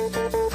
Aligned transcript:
Música 0.00 0.49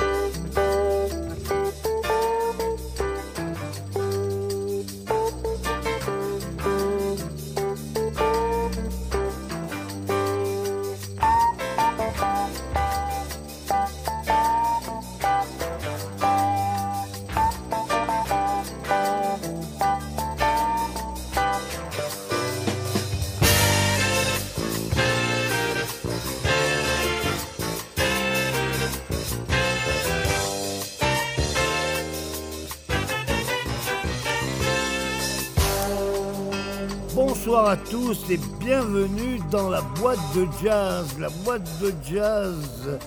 tous 37.78 38.30
et 38.30 38.40
bienvenue 38.60 39.40
dans 39.52 39.70
la 39.70 39.82
boîte 39.82 40.20
de 40.36 40.48
jazz. 40.64 41.08
La 41.20 41.30
boîte 41.44 41.68
de 41.82 41.94
jazz, 42.08 43.00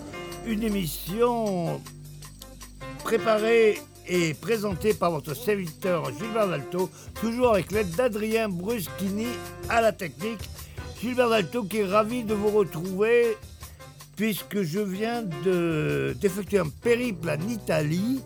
une 0.47 0.63
émission 0.63 1.81
préparée 3.05 3.79
et 4.07 4.35
présentée 4.35 4.95
par 4.95 5.11
votre 5.11 5.35
serviteur 5.35 6.11
Gilbert 6.19 6.49
Dalto, 6.49 6.91
toujours 7.21 7.55
avec 7.55 7.73
l'aide 7.73 7.91
d'Adrien 7.97 8.49
Bruschini 8.49 9.27
à 9.69 9.81
la 9.81 9.93
technique. 9.93 10.49
Gilbert 11.01 11.31
Dalto 11.31 11.65
qui 11.65 11.79
est 11.79 11.87
ravi 11.87 12.25
de 12.25 12.35
vous 12.35 12.51
retrouver 12.51 13.37
puisque 14.17 14.63
je 14.63 14.81
viens 14.81 15.23
de- 15.45 16.17
d'effectuer 16.21 16.59
un 16.59 16.69
périple 16.69 17.31
en 17.31 17.49
Italie, 17.49 18.21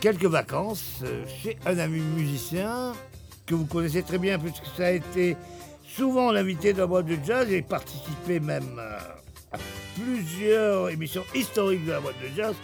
quelques 0.00 0.24
vacances 0.26 1.00
euh, 1.04 1.24
chez 1.42 1.56
un 1.66 1.78
ami 1.78 2.00
musicien 2.00 2.92
que 3.46 3.54
vous 3.54 3.66
connaissez 3.66 4.02
très 4.02 4.18
bien 4.18 4.38
puisque 4.38 4.66
ça 4.76 4.86
a 4.86 4.90
été 4.90 5.36
souvent 5.84 6.32
l'invité 6.32 6.72
de 6.72 6.78
la 6.78 6.86
boîte 6.86 7.06
de 7.06 7.18
jazz 7.24 7.50
et 7.52 7.62
participé 7.62 8.40
même 8.40 8.78
à 9.52 9.58
plusieurs 9.94 10.90
émissions 10.90 11.24
historiques 11.34 11.84
de 11.84 11.92
la 11.92 12.00
boîte 12.00 12.20
de 12.22 12.34
jazz. 12.36 12.54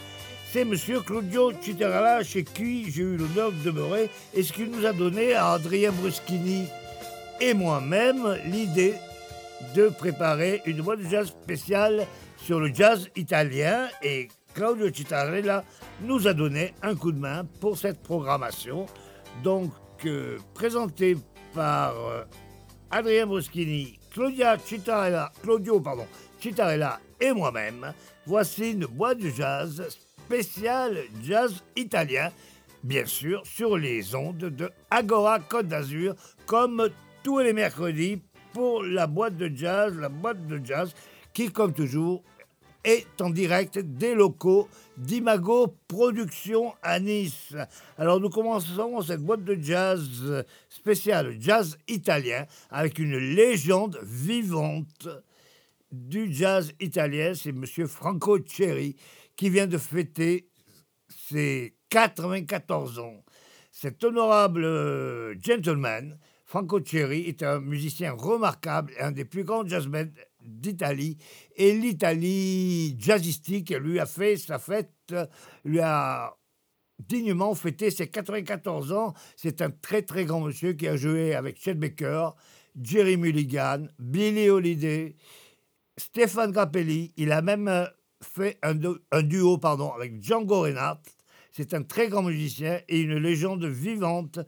C'est 0.50 0.64
Monsieur 0.64 1.00
Claudio 1.00 1.52
Citarella 1.60 2.24
chez 2.24 2.42
qui 2.42 2.90
j'ai 2.90 3.02
eu 3.02 3.16
l'honneur 3.16 3.52
de 3.52 3.62
demeurer 3.62 4.10
et 4.34 4.42
ce 4.42 4.52
qui 4.52 4.64
nous 4.64 4.86
a 4.86 4.92
donné 4.92 5.34
à 5.34 5.52
Adrien 5.52 5.92
Bruschini 5.92 6.66
et 7.40 7.52
moi-même 7.52 8.38
l'idée 8.46 8.94
de 9.74 9.88
préparer 9.88 10.62
une 10.64 10.80
boîte 10.80 11.00
de 11.00 11.08
jazz 11.08 11.28
spéciale 11.28 12.06
sur 12.38 12.60
le 12.60 12.72
jazz 12.72 13.10
italien 13.16 13.88
et 14.02 14.28
Claudio 14.54 14.92
Citarella 14.92 15.64
nous 16.02 16.26
a 16.26 16.32
donné 16.32 16.72
un 16.82 16.94
coup 16.94 17.12
de 17.12 17.18
main 17.18 17.44
pour 17.60 17.76
cette 17.76 18.00
programmation. 18.02 18.86
Donc, 19.44 19.70
présenté 20.54 21.16
par 21.54 21.94
euh, 21.96 22.24
Adrien 22.90 23.26
Bruschini, 23.26 23.98
Claudia 24.12 24.56
Citarella, 24.58 25.32
Claudio 25.42 25.80
pardon, 25.80 26.06
Citarella 26.40 27.00
et 27.20 27.32
moi-même, 27.32 27.92
voici 28.26 28.72
une 28.72 28.86
boîte 28.86 29.18
de 29.18 29.30
jazz 29.30 29.88
spéciale 29.88 30.98
jazz 31.22 31.62
italien, 31.76 32.30
bien 32.84 33.06
sûr 33.06 33.42
sur 33.44 33.76
les 33.76 34.14
ondes 34.14 34.36
de 34.38 34.70
Agora 34.90 35.40
Côte 35.40 35.68
d'Azur, 35.68 36.14
comme 36.46 36.88
tous 37.22 37.40
les 37.40 37.52
mercredis 37.52 38.22
pour 38.52 38.82
la 38.82 39.06
boîte 39.06 39.36
de 39.36 39.50
jazz, 39.54 39.96
la 39.96 40.08
boîte 40.08 40.46
de 40.46 40.60
jazz 40.64 40.94
qui, 41.34 41.50
comme 41.50 41.72
toujours, 41.72 42.22
est 42.88 43.20
en 43.20 43.28
direct 43.28 43.78
des 43.78 44.14
locaux 44.14 44.66
d'Imago 44.96 45.74
Productions 45.88 46.72
à 46.82 46.98
Nice. 46.98 47.54
Alors 47.98 48.18
nous 48.18 48.30
commençons 48.30 49.02
cette 49.02 49.20
boîte 49.20 49.44
de 49.44 49.58
jazz 49.60 50.44
spéciale 50.70 51.36
jazz 51.38 51.76
italien 51.86 52.46
avec 52.70 52.98
une 52.98 53.18
légende 53.18 54.00
vivante 54.02 55.06
du 55.92 56.32
jazz 56.32 56.72
italien, 56.80 57.34
c'est 57.34 57.52
Monsieur 57.52 57.86
Franco 57.86 58.38
Cherry 58.46 58.96
qui 59.36 59.50
vient 59.50 59.66
de 59.66 59.76
fêter 59.76 60.48
ses 61.08 61.74
94 61.90 63.00
ans. 63.00 63.22
Cet 63.70 64.02
honorable 64.02 64.64
euh, 64.64 65.34
gentleman, 65.40 66.18
Franco 66.46 66.82
Cherry, 66.82 67.28
est 67.28 67.42
un 67.42 67.60
musicien 67.60 68.12
remarquable 68.12 68.94
et 68.98 69.02
un 69.02 69.12
des 69.12 69.26
plus 69.26 69.44
grands 69.44 69.66
jazzmen 69.66 70.10
d'Italie. 70.40 71.18
Et 71.58 71.72
l'Italie 71.72 72.96
jazzistique 73.00 73.70
lui 73.70 73.98
a 73.98 74.06
fait 74.06 74.36
sa 74.36 74.60
fête, 74.60 75.12
lui 75.64 75.80
a 75.80 76.36
dignement 77.00 77.52
fêté 77.56 77.90
ses 77.90 78.08
94 78.08 78.92
ans. 78.92 79.12
C'est 79.34 79.60
un 79.60 79.70
très 79.70 80.02
très 80.02 80.24
grand 80.24 80.40
monsieur 80.40 80.74
qui 80.74 80.86
a 80.86 80.96
joué 80.96 81.34
avec 81.34 81.60
Chet 81.60 81.74
Baker, 81.74 82.30
Jerry 82.80 83.16
Mulligan, 83.16 83.88
Billy 83.98 84.48
Holiday, 84.48 85.16
Stéphane 85.96 86.52
Grappelli. 86.52 87.12
Il 87.16 87.32
a 87.32 87.42
même 87.42 87.66
euh, 87.66 87.86
fait 88.22 88.56
un, 88.62 88.78
un 89.10 89.22
duo 89.22 89.58
pardon, 89.58 89.90
avec 89.90 90.22
Django 90.22 90.60
Reinhardt. 90.60 91.02
C'est 91.50 91.74
un 91.74 91.82
très 91.82 92.08
grand 92.08 92.22
musicien 92.22 92.80
et 92.88 93.00
une 93.00 93.16
légende 93.16 93.64
vivante 93.64 94.38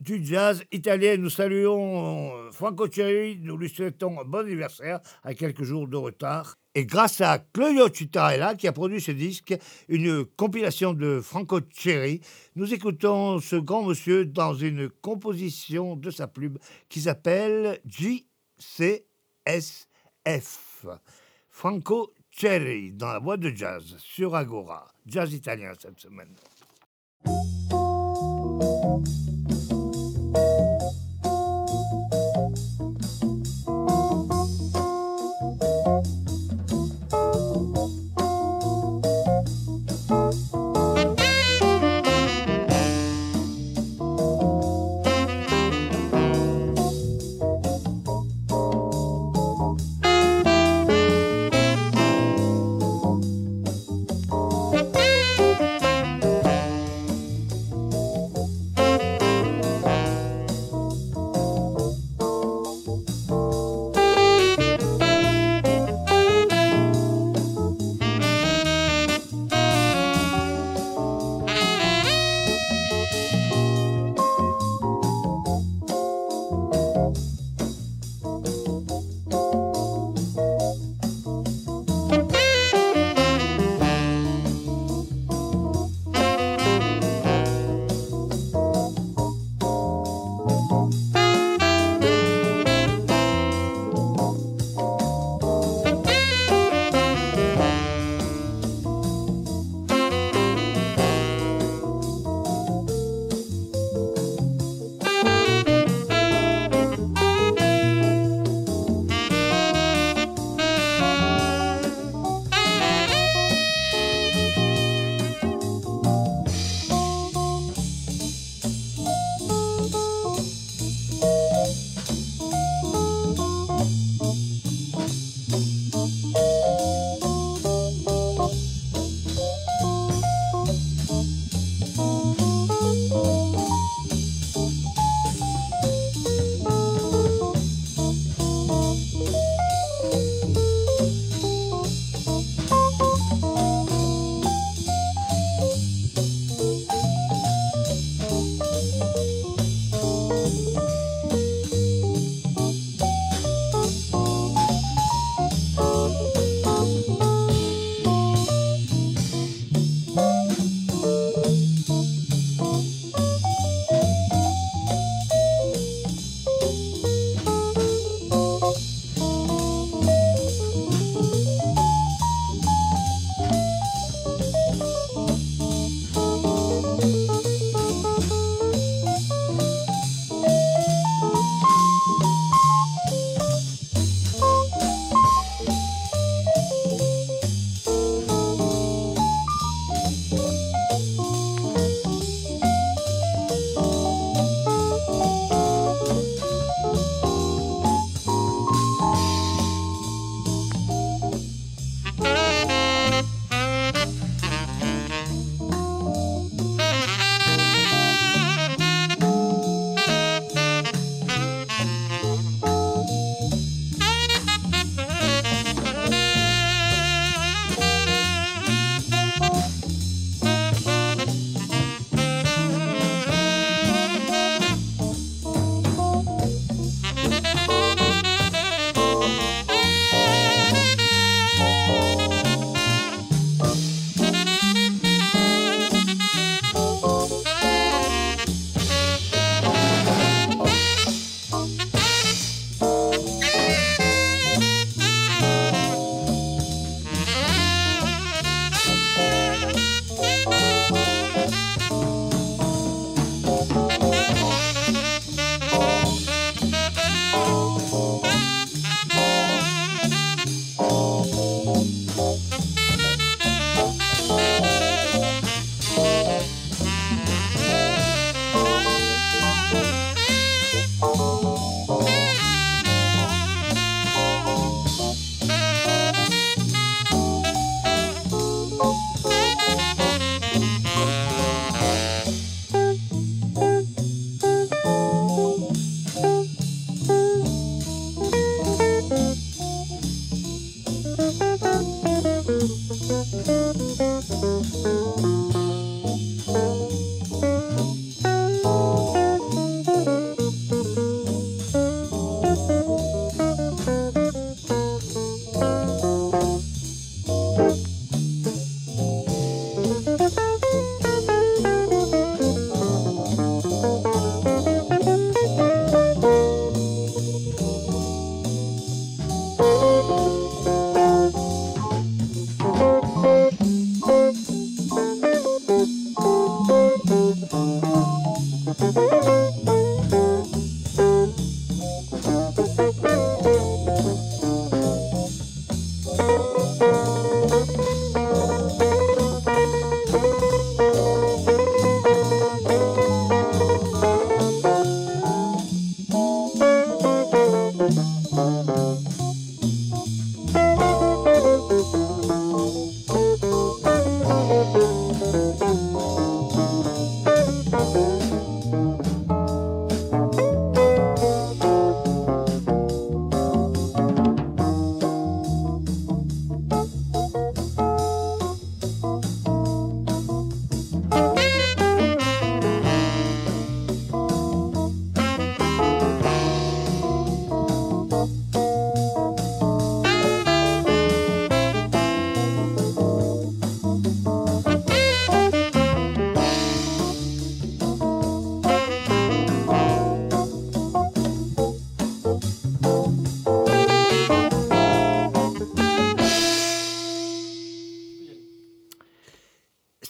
du 0.00 0.24
jazz 0.24 0.62
italien. 0.72 1.16
Nous 1.16 1.30
saluons 1.30 2.36
euh, 2.36 2.50
Franco 2.50 2.90
Cherry, 2.90 3.38
nous 3.40 3.56
lui 3.56 3.68
souhaitons 3.68 4.20
un 4.20 4.24
bon 4.24 4.38
anniversaire 4.38 5.00
à 5.22 5.34
quelques 5.34 5.64
jours 5.64 5.88
de 5.88 5.96
retard. 5.96 6.56
Et 6.74 6.86
grâce 6.86 7.20
à 7.20 7.38
Claudio 7.38 7.88
Citarella 7.92 8.56
qui 8.56 8.66
a 8.66 8.72
produit 8.72 9.00
ce 9.00 9.12
disque, 9.12 9.54
une 9.88 10.24
compilation 10.24 10.92
de 10.92 11.20
Franco 11.20 11.60
Cherry, 11.72 12.20
nous 12.56 12.74
écoutons 12.74 13.38
ce 13.38 13.56
grand 13.56 13.84
monsieur 13.84 14.26
dans 14.26 14.54
une 14.54 14.88
composition 14.88 15.94
de 15.94 16.10
sa 16.10 16.26
plume 16.26 16.58
qui 16.88 17.00
s'appelle 17.00 17.80
JCSF. 17.86 19.04
Franco 21.48 22.12
Cherry 22.32 22.90
dans 22.90 23.12
la 23.12 23.20
boîte 23.20 23.40
de 23.40 23.54
jazz 23.54 23.94
sur 23.98 24.34
Agora. 24.34 24.88
Jazz 25.06 25.32
italien 25.32 25.72
cette 25.78 26.00
semaine. 26.00 26.34
Thank 30.34 30.58
you. 30.58 30.73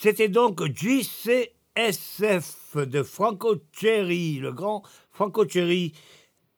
C'était 0.05 0.29
donc 0.29 0.63
JCSF 0.63 1.47
de 2.77 3.03
Franco 3.03 3.57
Cherry, 3.73 4.35
le 4.35 4.53
grand 4.53 4.83
Franco 5.11 5.49
Cherry, 5.49 5.95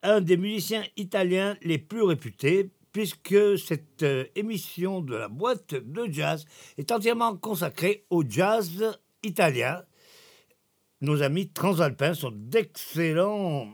un 0.02 0.20
des 0.20 0.36
musiciens 0.36 0.82
italiens 0.96 1.56
les 1.62 1.78
plus 1.78 2.02
réputés, 2.02 2.72
puisque 2.90 3.56
cette 3.56 4.02
euh, 4.02 4.24
émission 4.34 5.00
de 5.00 5.14
la 5.14 5.28
boîte 5.28 5.76
de 5.76 6.08
jazz 6.10 6.44
est 6.76 6.90
entièrement 6.90 7.36
consacrée 7.36 8.04
au 8.10 8.24
jazz 8.28 8.98
italien. 9.22 9.84
Nos 11.00 11.22
amis 11.22 11.48
transalpins 11.48 12.14
sont 12.14 12.32
d'excellents 12.34 13.68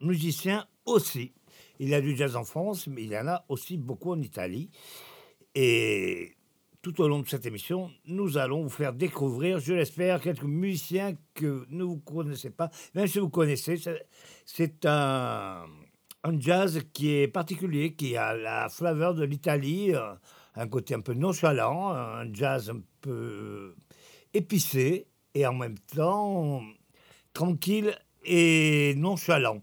musiciens 0.00 0.66
aussi. 0.86 1.34
Il 1.80 1.90
y 1.90 1.94
a 1.94 2.00
du 2.00 2.16
jazz 2.16 2.34
en 2.34 2.44
France, 2.44 2.86
mais 2.86 3.02
il 3.02 3.10
y 3.10 3.18
en 3.18 3.28
a 3.28 3.44
aussi 3.50 3.76
beaucoup 3.76 4.12
en 4.12 4.22
Italie. 4.22 4.70
Et 5.54 6.37
tout 6.92 7.02
au 7.02 7.08
long 7.08 7.20
de 7.20 7.28
cette 7.28 7.44
émission, 7.44 7.90
nous 8.06 8.38
allons 8.38 8.62
vous 8.62 8.70
faire 8.70 8.94
découvrir, 8.94 9.58
je 9.58 9.74
l'espère, 9.74 10.22
quelques 10.22 10.44
musiciens 10.44 11.12
que 11.34 11.66
ne 11.68 11.84
vous 11.84 11.98
connaissez 11.98 12.48
pas. 12.48 12.70
Même 12.94 13.06
si 13.06 13.18
vous 13.18 13.28
connaissez, 13.28 13.76
c'est 14.46 14.86
un, 14.86 15.64
un, 16.24 16.40
jazz 16.40 16.80
qui 16.94 17.12
est 17.12 17.28
particulier, 17.28 17.94
qui 17.94 18.16
a 18.16 18.34
la 18.34 18.70
flaveur 18.70 19.14
de 19.14 19.22
l'Italie, 19.22 19.94
euh, 19.94 20.14
un 20.54 20.66
côté 20.66 20.94
un 20.94 21.00
peu 21.00 21.12
nonchalant, 21.12 21.90
un 21.90 22.32
jazz 22.32 22.70
un 22.70 22.80
peu 23.02 23.74
épicé 24.32 25.08
et 25.34 25.46
en 25.46 25.52
même 25.52 25.78
temps 25.94 26.62
tranquille 27.34 27.94
et 28.24 28.94
nonchalant. 28.96 29.62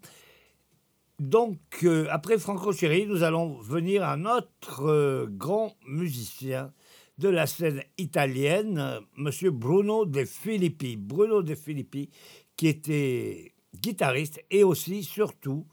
Donc, 1.17 1.57
euh, 1.83 2.07
après 2.11 2.37
Franco 2.37 2.71
Chéri, 2.71 3.07
nous 3.07 3.23
allons 3.23 3.57
venir 3.61 4.03
à 4.03 4.15
notre 4.15 4.85
euh, 4.85 5.27
grand 5.27 5.75
musicien 5.87 6.71
de 7.17 7.29
la 7.29 7.47
scène 7.47 7.81
italienne, 7.97 8.99
M. 9.17 9.29
Bruno 9.51 10.05
De 10.05 10.25
Filippi. 10.25 10.97
Bruno 10.97 11.41
De 11.41 11.55
Filippi, 11.55 12.09
qui 12.57 12.67
était 12.67 13.53
guitariste 13.73 14.43
et 14.49 14.63
aussi, 14.63 15.03
surtout, 15.03 15.65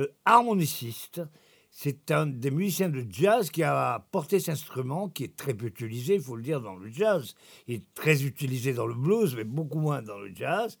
euh, 0.00 0.06
harmoniciste. 0.24 1.22
C'est 1.70 2.10
un 2.10 2.26
des 2.26 2.50
musiciens 2.50 2.88
de 2.88 3.04
jazz 3.08 3.50
qui 3.50 3.62
a 3.62 4.06
porté 4.10 4.40
cet 4.40 4.50
instrument, 4.50 5.08
qui 5.08 5.24
est 5.24 5.36
très 5.36 5.52
peu 5.52 5.66
utilisé, 5.66 6.14
il 6.14 6.22
faut 6.22 6.36
le 6.36 6.42
dire, 6.42 6.60
dans 6.60 6.76
le 6.76 6.90
jazz. 6.90 7.34
Il 7.66 7.74
est 7.74 7.94
très 7.94 8.24
utilisé 8.24 8.72
dans 8.72 8.86
le 8.86 8.94
blues, 8.94 9.34
mais 9.36 9.44
beaucoup 9.44 9.78
moins 9.78 10.02
dans 10.02 10.18
le 10.18 10.34
jazz. 10.34 10.78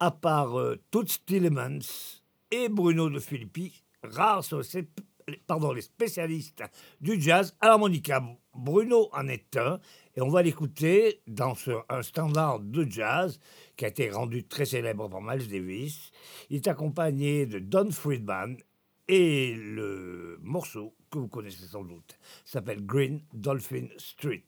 À 0.00 0.10
part 0.10 0.58
euh, 0.58 0.78
Toots 0.90 1.24
Tillemans 1.24 1.78
et 2.50 2.68
Bruno 2.68 3.08
de 3.08 3.20
Filippi, 3.20 3.84
rares 4.02 4.44
sont 4.44 4.62
ces 4.62 4.86
pardon, 5.46 5.72
les 5.72 5.82
spécialistes 5.82 6.62
du 7.00 7.20
jazz 7.20 7.56
à 7.60 7.68
l'harmonica. 7.68 8.22
Bruno 8.54 9.08
en 9.12 9.28
est 9.28 9.56
un, 9.56 9.80
et 10.16 10.20
on 10.20 10.28
va 10.28 10.42
l'écouter 10.42 11.20
dans 11.26 11.54
un 11.88 12.02
standard 12.02 12.60
de 12.60 12.86
jazz 12.88 13.40
qui 13.76 13.84
a 13.84 13.88
été 13.88 14.10
rendu 14.10 14.44
très 14.44 14.64
célèbre 14.64 15.08
par 15.08 15.20
Miles 15.20 15.48
Davis. 15.48 16.10
Il 16.50 16.56
est 16.56 16.68
accompagné 16.68 17.46
de 17.46 17.58
Don 17.58 17.90
Friedman, 17.90 18.56
et 19.08 19.54
le 19.54 20.38
morceau 20.42 20.94
que 21.10 21.18
vous 21.18 21.28
connaissez 21.28 21.66
sans 21.66 21.84
doute 21.84 22.18
s'appelle 22.44 22.84
Green 22.86 23.20
Dolphin 23.34 23.88
Street. 23.98 24.44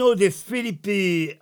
Bruno 0.00 0.14
De 0.14 0.30
Filippi, 0.30 1.32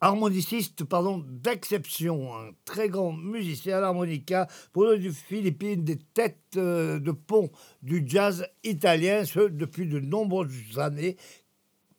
harmoniciste 0.00 0.84
pardon, 0.84 1.24
d'exception, 1.26 2.32
un 2.36 2.50
très 2.64 2.88
grand 2.88 3.10
musicien 3.10 3.78
à 3.78 3.80
l'harmonica. 3.80 4.46
Bruno 4.72 4.96
De 4.96 5.10
Filippi, 5.10 5.72
une 5.72 5.82
des 5.82 5.98
têtes 5.98 6.38
euh, 6.56 7.00
de 7.00 7.10
pont 7.10 7.50
du 7.82 8.04
jazz 8.06 8.46
italien, 8.62 9.24
ce 9.24 9.40
depuis 9.40 9.88
de 9.88 9.98
nombreuses 9.98 10.78
années, 10.78 11.16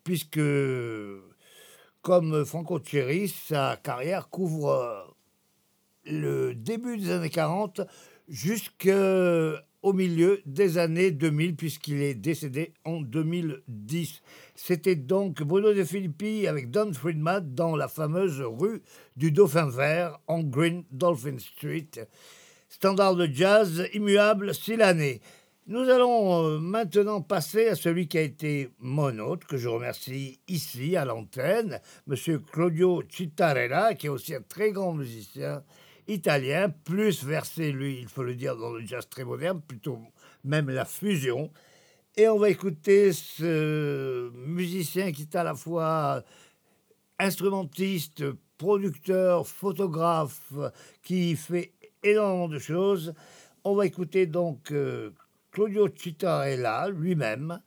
puisque, 0.05 0.39
comme 2.01 2.45
Franco 2.45 2.79
Cherry, 2.81 3.27
sa 3.27 3.77
carrière 3.83 4.29
couvre 4.29 5.13
le 6.05 6.55
début 6.55 6.95
des 6.95 7.11
années 7.11 7.29
40 7.29 7.81
jusqu'au 8.29 9.93
milieu 9.93 10.41
des 10.45 10.77
années 10.77 11.11
2000, 11.11 11.57
puisqu'il 11.57 12.01
est 12.01 12.15
décédé 12.15 12.71
en 12.85 13.01
2010. 13.01 14.21
C'était 14.63 14.95
donc 14.95 15.41
Bruno 15.41 15.73
De 15.73 15.83
Filippi 15.83 16.45
avec 16.45 16.69
Don 16.69 16.93
Friedman 16.93 17.55
dans 17.55 17.75
la 17.75 17.87
fameuse 17.87 18.43
rue 18.43 18.83
du 19.15 19.31
Dauphin 19.31 19.67
Vert 19.67 20.19
en 20.27 20.43
Green 20.43 20.83
Dolphin 20.91 21.39
Street. 21.39 21.89
Standard 22.69 23.15
de 23.15 23.25
jazz 23.25 23.87
immuable 23.95 24.53
si 24.53 24.75
l'année. 24.75 25.19
Nous 25.65 25.89
allons 25.89 26.45
euh, 26.45 26.59
maintenant 26.59 27.21
passer 27.21 27.69
à 27.69 27.75
celui 27.75 28.07
qui 28.07 28.19
a 28.19 28.21
été 28.21 28.69
mon 28.77 29.17
hôte, 29.17 29.45
que 29.45 29.57
je 29.57 29.67
remercie 29.67 30.39
ici 30.47 30.95
à 30.95 31.05
l'antenne, 31.05 31.81
M. 32.07 32.39
Claudio 32.51 33.01
Cittarella, 33.09 33.95
qui 33.95 34.05
est 34.05 34.09
aussi 34.11 34.35
un 34.35 34.41
très 34.41 34.71
grand 34.71 34.93
musicien 34.93 35.63
italien, 36.07 36.69
plus 36.69 37.23
versé, 37.23 37.71
lui, 37.71 37.97
il 37.99 38.07
faut 38.07 38.21
le 38.21 38.35
dire, 38.35 38.55
dans 38.55 38.73
le 38.73 38.85
jazz 38.85 39.09
très 39.09 39.23
moderne, 39.23 39.59
plutôt 39.59 39.97
même 40.43 40.69
la 40.69 40.85
fusion. 40.85 41.49
Et 42.21 42.27
on 42.27 42.37
va 42.37 42.51
écouter 42.51 43.13
ce 43.13 44.29
musicien 44.45 45.11
qui 45.11 45.23
est 45.23 45.35
à 45.35 45.43
la 45.43 45.55
fois 45.55 46.23
instrumentiste, 47.17 48.23
producteur, 48.59 49.47
photographe, 49.47 50.53
qui 51.01 51.35
fait 51.35 51.73
énormément 52.03 52.47
de 52.47 52.59
choses. 52.59 53.15
On 53.63 53.73
va 53.73 53.87
écouter 53.87 54.27
donc 54.27 54.71
euh, 54.71 55.09
Claudio 55.49 55.87
Citarella 55.89 56.89
lui-même, 56.89 57.59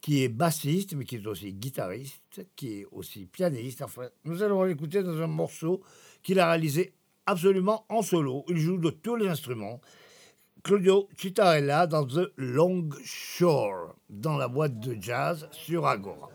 qui 0.00 0.22
est 0.22 0.28
bassiste, 0.28 0.94
mais 0.94 1.04
qui 1.04 1.16
est 1.16 1.26
aussi 1.26 1.52
guitariste, 1.52 2.46
qui 2.54 2.82
est 2.82 2.86
aussi 2.92 3.26
pianiste. 3.26 3.82
Enfin, 3.82 4.10
nous 4.24 4.44
allons 4.44 4.62
l'écouter 4.62 5.02
dans 5.02 5.20
un 5.20 5.26
morceau 5.26 5.82
qu'il 6.22 6.38
a 6.38 6.46
réalisé 6.46 6.94
absolument 7.26 7.84
en 7.88 8.02
solo. 8.02 8.44
Il 8.46 8.58
joue 8.58 8.78
de 8.78 8.90
tous 8.90 9.16
les 9.16 9.26
instruments. 9.26 9.80
Claudio 10.64 11.08
Citarella 11.16 11.88
dans 11.88 12.06
The 12.06 12.32
Long 12.36 12.88
Shore, 13.04 13.96
dans 14.08 14.36
la 14.36 14.46
boîte 14.46 14.78
de 14.78 14.96
jazz 15.00 15.48
sur 15.50 15.88
Agora. 15.88 16.28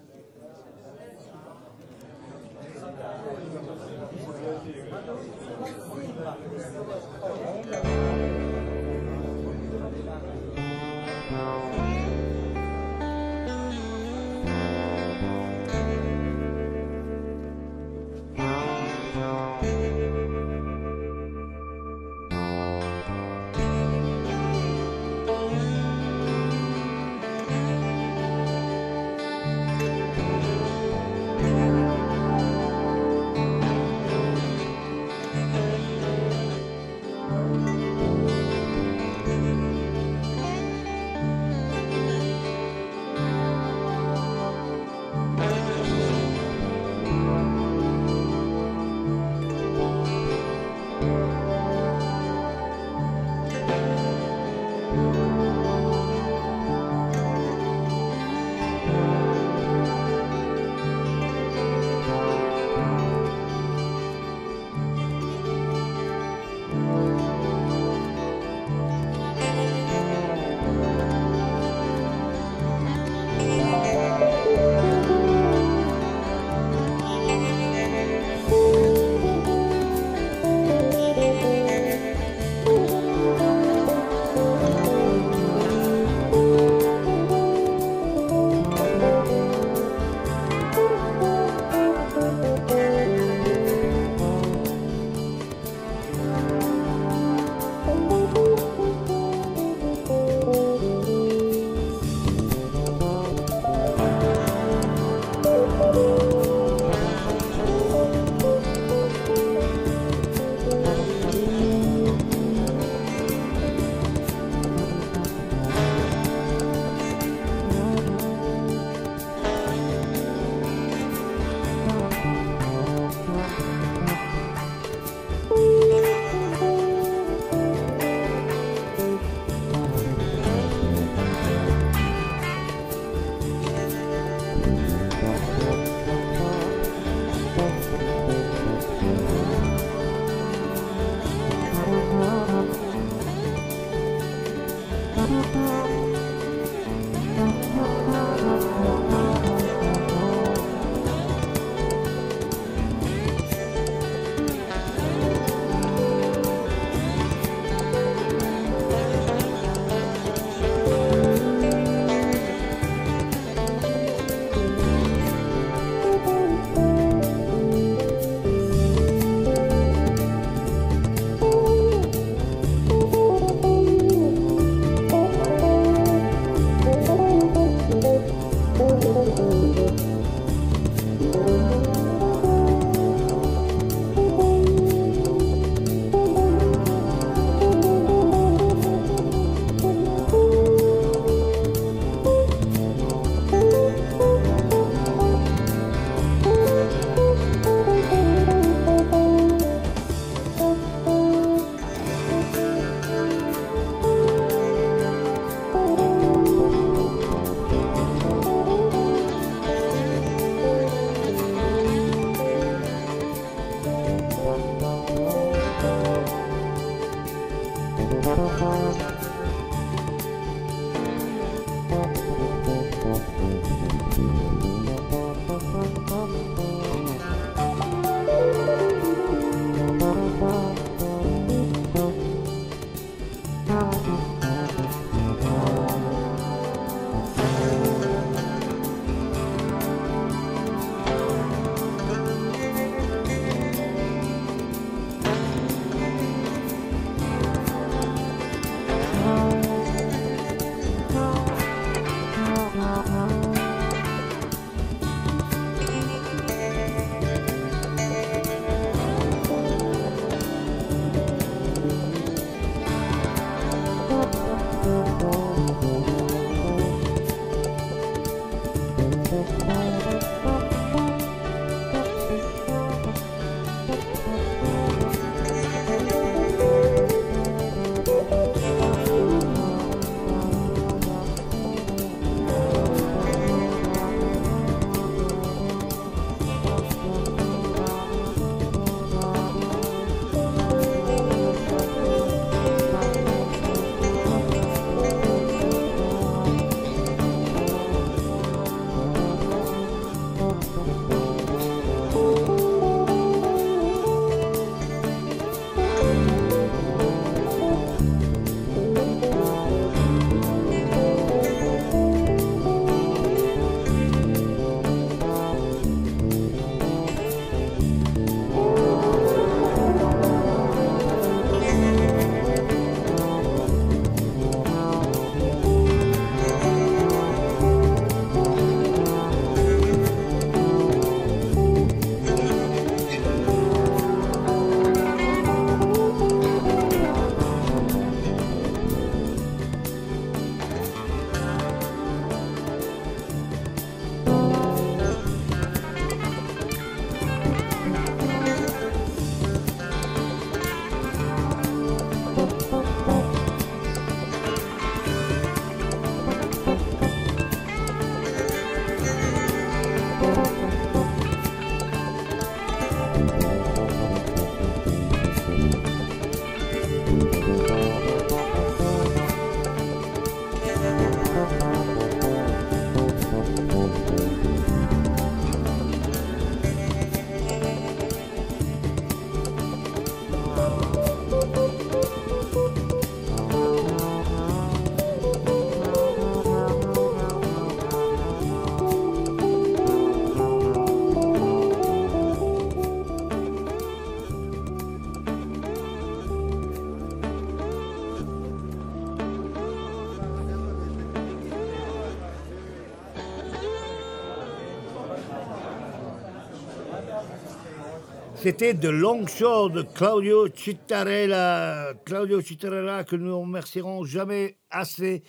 C'était 408.40 408.76
de 408.76 408.88
Longshore 408.88 409.72
de 409.72 409.82
Claudio 409.82 410.48
Cittarella. 410.54 411.94
Claudio 412.06 412.40
Cittarella, 412.40 413.04
que 413.04 413.16
nous 413.16 413.28
ne 413.28 413.32
remercierons 413.32 414.06
jamais 414.06 414.58
assez 414.70 415.24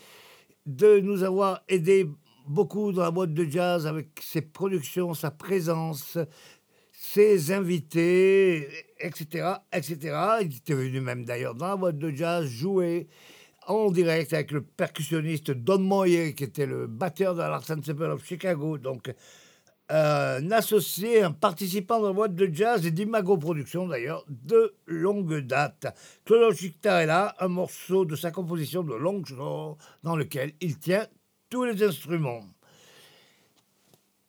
de 0.66 1.00
nous 1.00 1.22
avoir 1.22 1.62
aidé 1.68 2.06
beaucoup 2.46 2.92
dans 2.92 3.02
la 3.02 3.10
boîte 3.10 3.32
de 3.32 3.44
jazz 3.44 3.86
avec 3.86 4.08
ses 4.20 4.42
productions, 4.42 5.14
sa 5.14 5.30
présence, 5.30 6.18
ses 6.92 7.50
invités, 7.50 8.68
etc., 9.00 9.54
etc. 9.72 10.16
Il 10.42 10.56
était 10.56 10.74
venu 10.74 11.00
même 11.00 11.24
d'ailleurs 11.24 11.54
dans 11.54 11.68
la 11.68 11.76
boîte 11.76 11.98
de 11.98 12.10
jazz 12.10 12.46
jouer 12.46 13.08
en 13.66 13.90
direct 13.90 14.34
avec 14.34 14.50
le 14.52 14.62
percussionniste 14.62 15.50
Don 15.50 15.78
Moyer, 15.78 16.34
qui 16.34 16.44
était 16.44 16.66
le 16.66 16.86
batteur 16.86 17.34
de 17.34 17.40
l'Art 17.40 17.64
Ensemble 17.70 18.10
of 18.10 18.24
Chicago. 18.24 18.76
Donc, 18.76 19.10
un 19.88 20.50
associé, 20.50 21.22
un 21.22 21.32
participant 21.32 22.00
de 22.00 22.08
la 22.08 22.12
boîte 22.12 22.34
de 22.34 22.52
jazz 22.52 22.84
et 22.86 22.90
d'Imago 22.90 23.38
Productions 23.38 23.86
d'ailleurs, 23.86 24.24
de 24.28 24.74
longue 24.86 25.38
date. 25.40 25.86
Est 26.28 27.06
là, 27.06 27.34
un 27.40 27.48
morceau 27.48 28.04
de 28.04 28.14
sa 28.16 28.30
composition 28.30 28.82
de 28.82 28.94
Longshore 28.94 29.78
dans 30.02 30.16
lequel 30.16 30.52
il 30.60 30.78
tient 30.78 31.06
tous 31.48 31.64
les 31.64 31.82
instruments. 31.82 32.44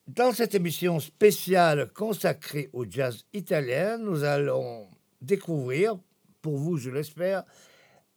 Dans 0.07 0.31
cette 0.31 0.55
émission 0.55 0.99
spéciale 0.99 1.91
consacrée 1.93 2.69
au 2.73 2.85
jazz 2.89 3.25
italien, 3.33 3.97
nous 3.97 4.23
allons 4.23 4.87
découvrir, 5.21 5.97
pour 6.41 6.57
vous 6.57 6.77
je 6.77 6.89
l'espère, 6.89 7.43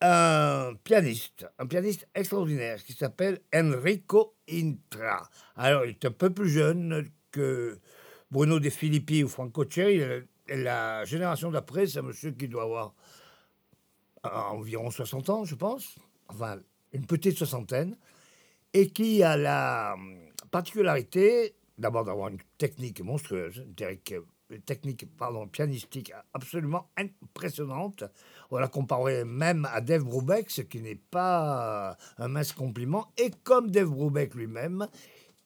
un 0.01 0.73
pianiste, 0.83 1.47
un 1.59 1.67
pianiste 1.67 2.09
extraordinaire 2.15 2.83
qui 2.83 2.93
s'appelle 2.93 3.41
Enrico 3.55 4.35
Intra. 4.51 5.29
Alors, 5.55 5.85
il 5.85 5.91
est 5.91 6.05
un 6.05 6.11
peu 6.11 6.31
plus 6.31 6.49
jeune 6.49 7.09
que 7.33 7.81
Bruno 8.31 8.61
De 8.61 8.71
Filippi 8.71 9.25
ou 9.25 9.29
Franco 9.29 9.65
Cherry. 9.69 10.01
La 10.49 11.05
génération 11.05 11.51
d'après, 11.51 11.87
c'est 11.87 11.99
un 11.99 12.03
monsieur 12.03 12.31
qui 12.31 12.47
doit 12.47 12.63
avoir 12.63 12.95
environ 14.25 14.91
60 14.91 15.31
ans, 15.31 15.45
je 15.45 15.55
pense, 15.55 15.97
enfin, 16.29 16.61
une 16.93 17.07
petite 17.07 17.37
soixantaine, 17.37 17.97
et 18.73 18.89
qui 18.89 19.23
a 19.23 19.37
la 19.37 19.97
particularité, 20.51 21.57
d'abord 21.79 22.05
d'avoir 22.05 22.29
une 22.29 22.39
technique 22.59 23.01
monstrueuse, 23.01 23.65
une 23.67 24.63
technique 24.63 25.07
pardon, 25.17 25.49
pianistique 25.49 26.13
absolument 26.35 26.91
impressionnante. 26.97 28.05
On 28.51 28.59
la 28.59 28.69
comparerait 28.69 29.25
même 29.25 29.67
à 29.73 29.81
Dave 29.81 30.05
Brubeck, 30.05 30.51
ce 30.51 30.63
qui 30.63 30.81
n'est 30.81 31.01
pas 31.11 31.97
un 32.19 32.29
mince 32.29 32.53
compliment. 32.53 33.13
Et 33.17 33.31
comme 33.43 33.71
Dave 33.71 33.89
Brubeck 33.89 34.35
lui-même, 34.35 34.87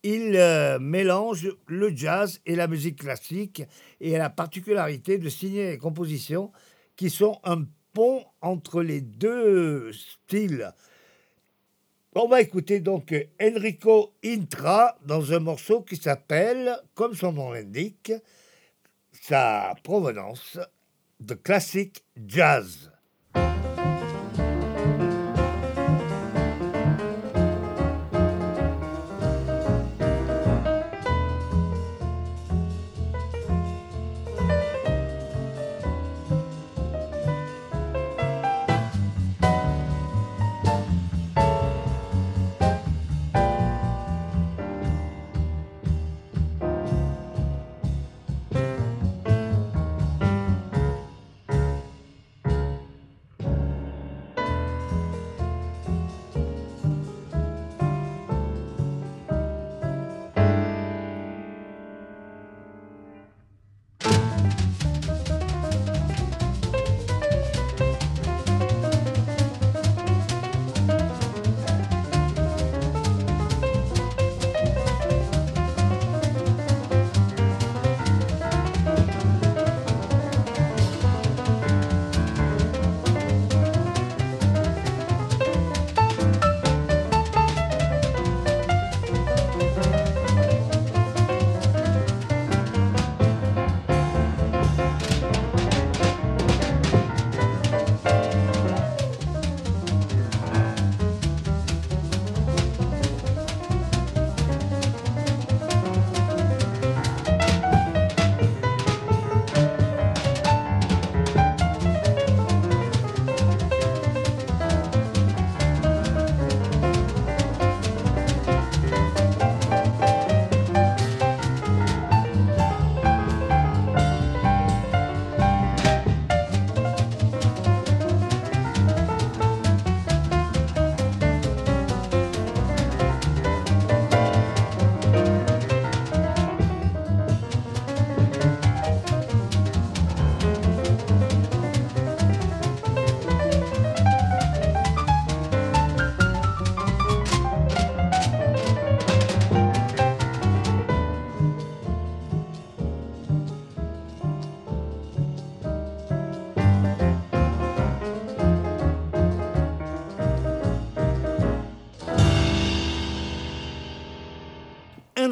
il 0.07 0.37
euh, 0.37 0.79
mélange 0.79 1.49
le 1.67 1.95
jazz 1.95 2.41
et 2.47 2.55
la 2.55 2.69
musique 2.69 3.01
classique 3.01 3.65
et 4.01 4.15
a 4.15 4.19
la 4.19 4.31
particularité 4.31 5.19
de 5.19 5.29
signer 5.29 5.73
des 5.73 5.79
compositions 5.79 6.53
qui 6.95 7.11
sont 7.11 7.41
un 7.43 7.65
pont 7.93 8.25
entre 8.41 8.83
les 8.83 9.01
deux 9.01 9.93
styles. 9.93 10.73
On 12.15 12.29
va 12.29 12.41
écouter 12.41 12.79
donc 12.79 13.13
Enrico 13.43 14.15
Intra 14.25 14.97
dans 15.05 15.33
un 15.33 15.41
morceau 15.41 15.83
qui 15.83 15.97
s'appelle, 15.97 16.79
comme 16.95 17.15
son 17.15 17.33
nom 17.33 17.51
l'indique, 17.51 18.13
sa 19.11 19.75
provenance 19.83 20.57
de 21.19 21.35
classique 21.35 22.05
jazz. 22.29 22.93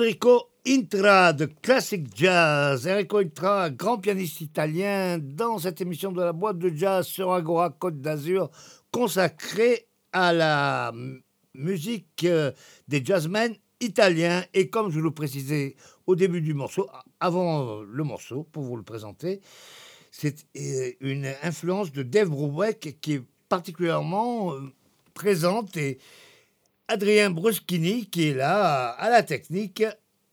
Enrico 0.04 0.50
Intra 0.66 1.32
de 1.32 1.46
Classic 1.46 2.06
Jazz. 2.14 2.86
Enrico 2.86 3.16
Intra, 3.16 3.70
grand 3.70 3.96
pianiste 3.96 4.42
italien, 4.42 5.16
dans 5.18 5.58
cette 5.58 5.80
émission 5.80 6.12
de 6.12 6.20
la 6.20 6.34
boîte 6.34 6.58
de 6.58 6.68
jazz 6.68 7.06
sur 7.06 7.32
Agora 7.32 7.70
Côte 7.70 8.02
d'Azur, 8.02 8.50
consacrée 8.90 9.88
à 10.12 10.34
la 10.34 10.92
musique 11.54 12.24
euh, 12.24 12.52
des 12.86 13.02
jazzmen 13.02 13.56
italiens. 13.80 14.44
Et 14.52 14.68
comme 14.68 14.90
je 14.90 15.00
le 15.00 15.10
précisais 15.10 15.74
au 16.06 16.16
début 16.16 16.42
du 16.42 16.52
morceau, 16.52 16.86
avant 17.18 17.80
le 17.80 18.04
morceau, 18.04 18.46
pour 18.52 18.62
vous 18.62 18.76
le 18.76 18.82
présenter, 18.82 19.40
c'est 20.10 20.44
euh, 20.58 20.90
une 21.00 21.32
influence 21.42 21.92
de 21.92 22.02
Dave 22.02 22.28
Brubeck 22.28 22.98
qui 23.00 23.14
est 23.14 23.22
particulièrement 23.48 24.52
euh, 24.52 24.70
présente 25.14 25.78
et 25.78 25.96
Adrien 26.86 27.30
Bruschini, 27.30 28.06
qui 28.06 28.28
est 28.28 28.34
là 28.34 28.90
à 28.90 29.08
la 29.08 29.22
technique, 29.22 29.84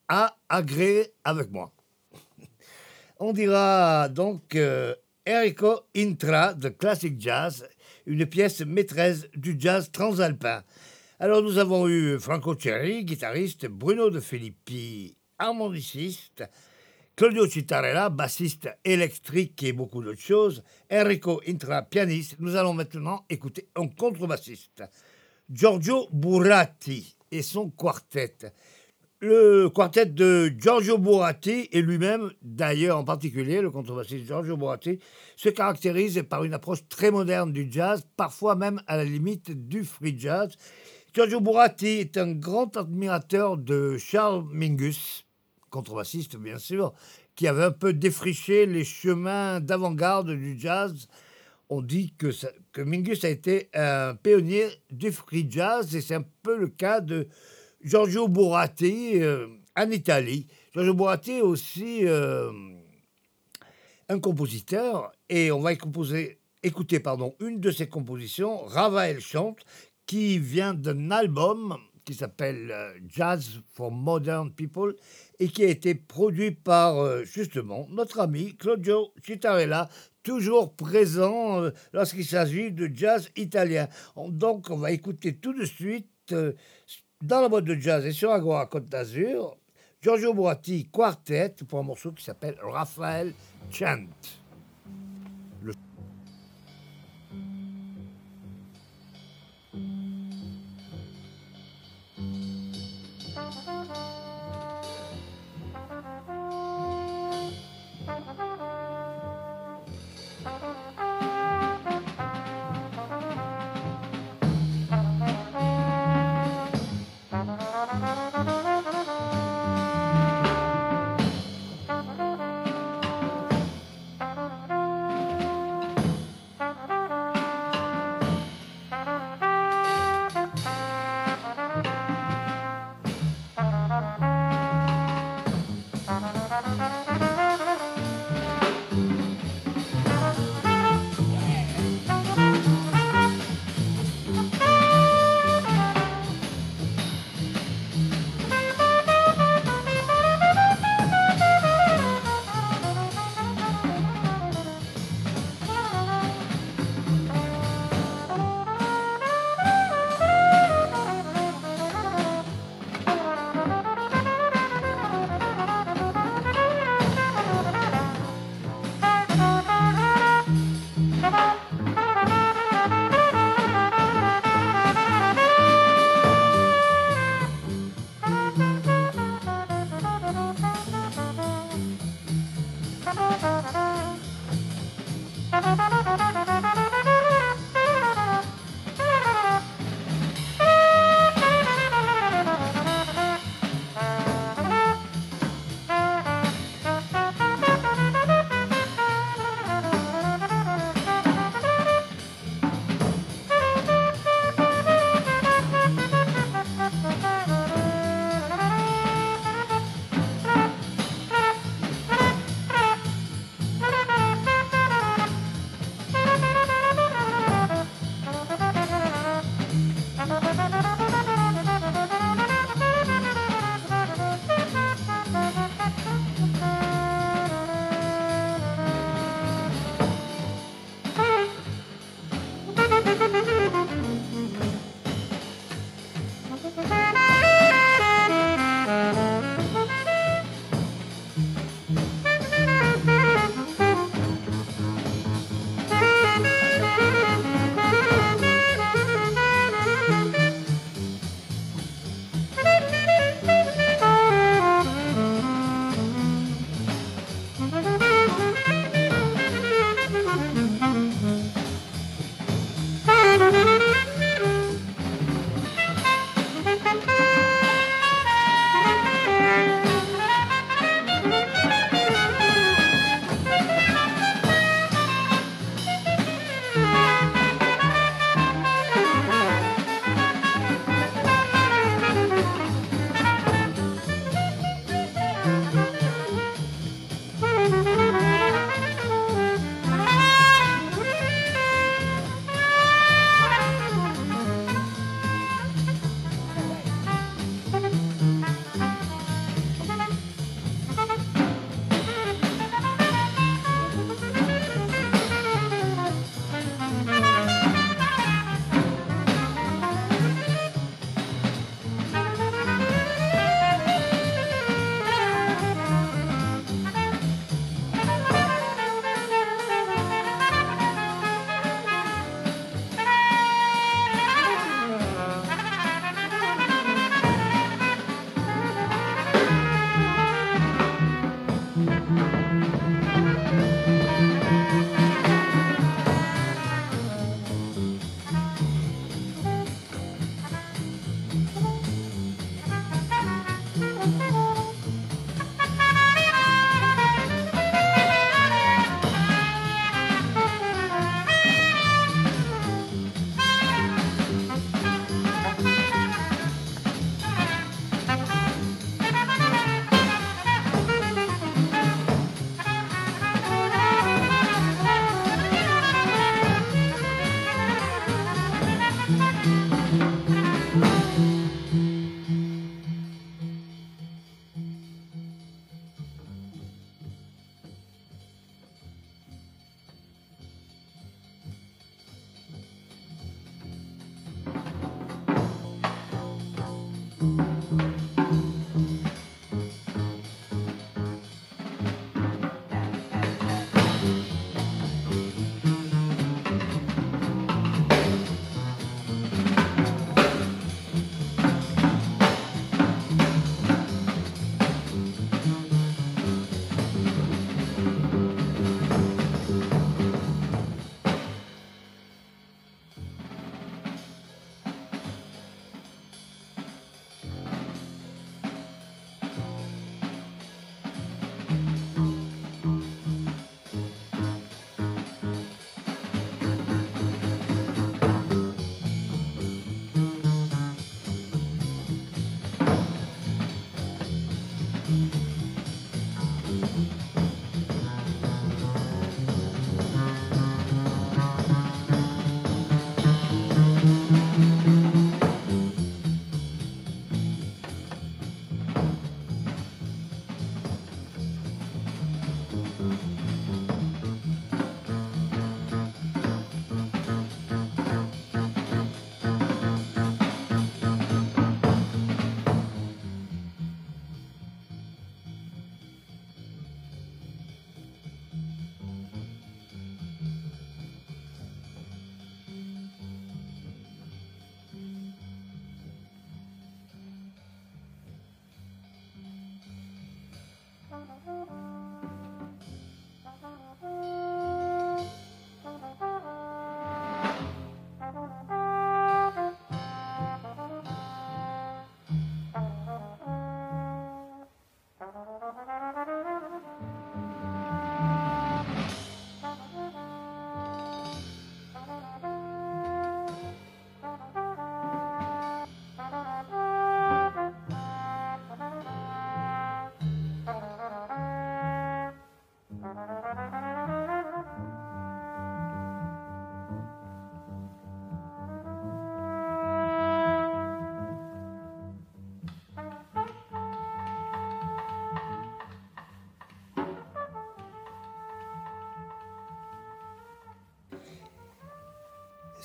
a 0.09 0.35
agréé 0.49 1.13
avec 1.23 1.49
moi. 1.49 1.71
On 3.19 3.31
dira 3.31 4.09
donc 4.09 4.55
euh, 4.55 4.93
Enrico 5.27 5.81
Intra 5.95 6.53
de 6.53 6.67
Classic 6.67 7.15
Jazz, 7.19 7.65
une 8.05 8.25
pièce 8.25 8.61
maîtresse 8.61 9.27
du 9.33 9.55
jazz 9.57 9.91
transalpin. 9.91 10.63
Alors 11.19 11.41
nous 11.41 11.57
avons 11.57 11.87
eu 11.87 12.19
Franco 12.19 12.57
Cherry, 12.59 13.05
guitariste, 13.05 13.67
Bruno 13.67 14.09
de 14.09 14.19
Filippi, 14.19 15.15
harmoniciste, 15.39 16.43
Claudio 17.15 17.47
Citarella, 17.47 18.09
bassiste 18.09 18.69
électrique 18.83 19.63
et 19.63 19.71
beaucoup 19.71 20.01
d'autres 20.03 20.19
choses. 20.19 20.63
Enrico 20.91 21.41
Intra, 21.47 21.83
pianiste. 21.83 22.35
Nous 22.39 22.55
allons 22.55 22.73
maintenant 22.73 23.25
écouter 23.29 23.69
un 23.75 23.87
contrebassiste. 23.87 24.83
Giorgio 25.53 26.07
Burati 26.13 27.17
et 27.29 27.41
son 27.41 27.69
quartet. 27.69 28.37
Le 29.19 29.67
quartet 29.67 30.05
de 30.05 30.49
Giorgio 30.57 30.97
Burati 30.97 31.67
et 31.73 31.81
lui-même, 31.81 32.31
d'ailleurs 32.41 32.97
en 32.97 33.03
particulier, 33.03 33.59
le 33.59 33.69
contrebassiste 33.69 34.25
Giorgio 34.25 34.55
Burati, 34.55 34.99
se 35.35 35.49
caractérise 35.49 36.23
par 36.29 36.45
une 36.45 36.53
approche 36.53 36.87
très 36.87 37.11
moderne 37.11 37.51
du 37.51 37.67
jazz, 37.69 38.07
parfois 38.15 38.55
même 38.55 38.81
à 38.87 38.95
la 38.95 39.03
limite 39.03 39.51
du 39.67 39.83
free 39.83 40.17
jazz. 40.17 40.55
Giorgio 41.13 41.41
Burati 41.41 41.99
est 41.99 42.17
un 42.17 42.31
grand 42.31 42.77
admirateur 42.77 43.57
de 43.57 43.97
Charles 43.97 44.45
Mingus, 44.53 45.25
contrebassiste 45.69 46.37
bien 46.37 46.59
sûr, 46.59 46.93
qui 47.35 47.49
avait 47.49 47.65
un 47.65 47.71
peu 47.71 47.91
défriché 47.91 48.65
les 48.65 48.85
chemins 48.85 49.59
d'avant-garde 49.59 50.31
du 50.31 50.57
jazz. 50.57 51.09
On 51.67 51.81
dit 51.81 52.13
que, 52.17 52.31
que 52.71 52.81
Mingus 52.81 53.23
a 53.23 53.29
été 53.29 53.69
un 53.73 54.15
pionnier 54.15 54.67
du 54.89 55.11
free 55.11 55.45
jazz 55.49 55.95
et 55.95 56.01
c'est 56.01 56.15
un 56.15 56.25
peu 56.43 56.57
le 56.57 56.67
cas 56.67 57.01
de 57.01 57.27
Giorgio 57.83 58.27
Burati 58.27 59.21
euh, 59.21 59.47
en 59.75 59.91
Italie. 59.91 60.47
Giorgio 60.73 60.93
Burati 60.93 61.31
est 61.31 61.41
aussi 61.41 62.07
euh, 62.07 62.51
un 64.07 64.19
compositeur 64.19 65.11
et 65.29 65.51
on 65.51 65.59
va 65.59 65.75
composer, 65.75 66.39
écouter 66.63 66.99
pardon, 66.99 67.35
une 67.39 67.59
de 67.59 67.71
ses 67.71 67.87
compositions, 67.87 68.63
Ravael 68.65 69.19
chante, 69.19 69.59
qui 70.05 70.39
vient 70.39 70.73
d'un 70.73 71.11
album 71.11 71.77
qui 72.05 72.13
s'appelle 72.13 72.71
euh, 72.71 72.93
Jazz 73.07 73.61
for 73.73 73.91
Modern 73.91 74.51
People 74.53 74.95
et 75.39 75.49
qui 75.49 75.63
a 75.63 75.67
été 75.67 75.93
produit 75.93 76.51
par 76.51 77.23
justement 77.25 77.87
notre 77.89 78.19
ami 78.19 78.55
Claudio 78.55 79.11
Citarella, 79.23 79.89
toujours 80.23 80.75
présent 80.75 81.61
lorsqu'il 81.93 82.25
s'agit 82.25 82.71
de 82.71 82.89
jazz 82.93 83.29
italien. 83.35 83.87
Donc 84.29 84.69
on 84.69 84.77
va 84.77 84.91
écouter 84.91 85.35
tout 85.35 85.53
de 85.53 85.65
suite 85.65 86.33
dans 87.21 87.41
la 87.41 87.49
boîte 87.49 87.65
de 87.65 87.75
jazz 87.75 88.05
et 88.05 88.11
sur 88.11 88.31
Agora 88.31 88.65
Côte 88.65 88.85
d'Azur, 88.85 89.57
Giorgio 90.01 90.33
Boatti 90.33 90.89
Quartet 90.89 91.55
pour 91.67 91.79
un 91.79 91.83
morceau 91.83 92.11
qui 92.11 92.23
s'appelle 92.23 92.55
Raphaël 92.61 93.33
Chant. 93.69 94.07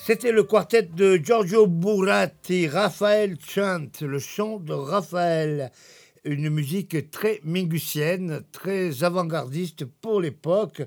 C'était 0.06 0.30
le 0.30 0.44
quartet 0.44 0.82
de 0.84 1.16
Giorgio 1.16 1.66
Buratti, 1.66 2.68
Raphaël 2.68 3.36
Chant, 3.44 3.88
le 4.00 4.20
chant 4.20 4.60
de 4.60 4.72
Raphaël. 4.72 5.72
Une 6.22 6.48
musique 6.48 7.10
très 7.10 7.40
mingusienne, 7.42 8.44
très 8.52 9.02
avant-gardiste 9.02 9.84
pour 9.84 10.20
l'époque. 10.20 10.82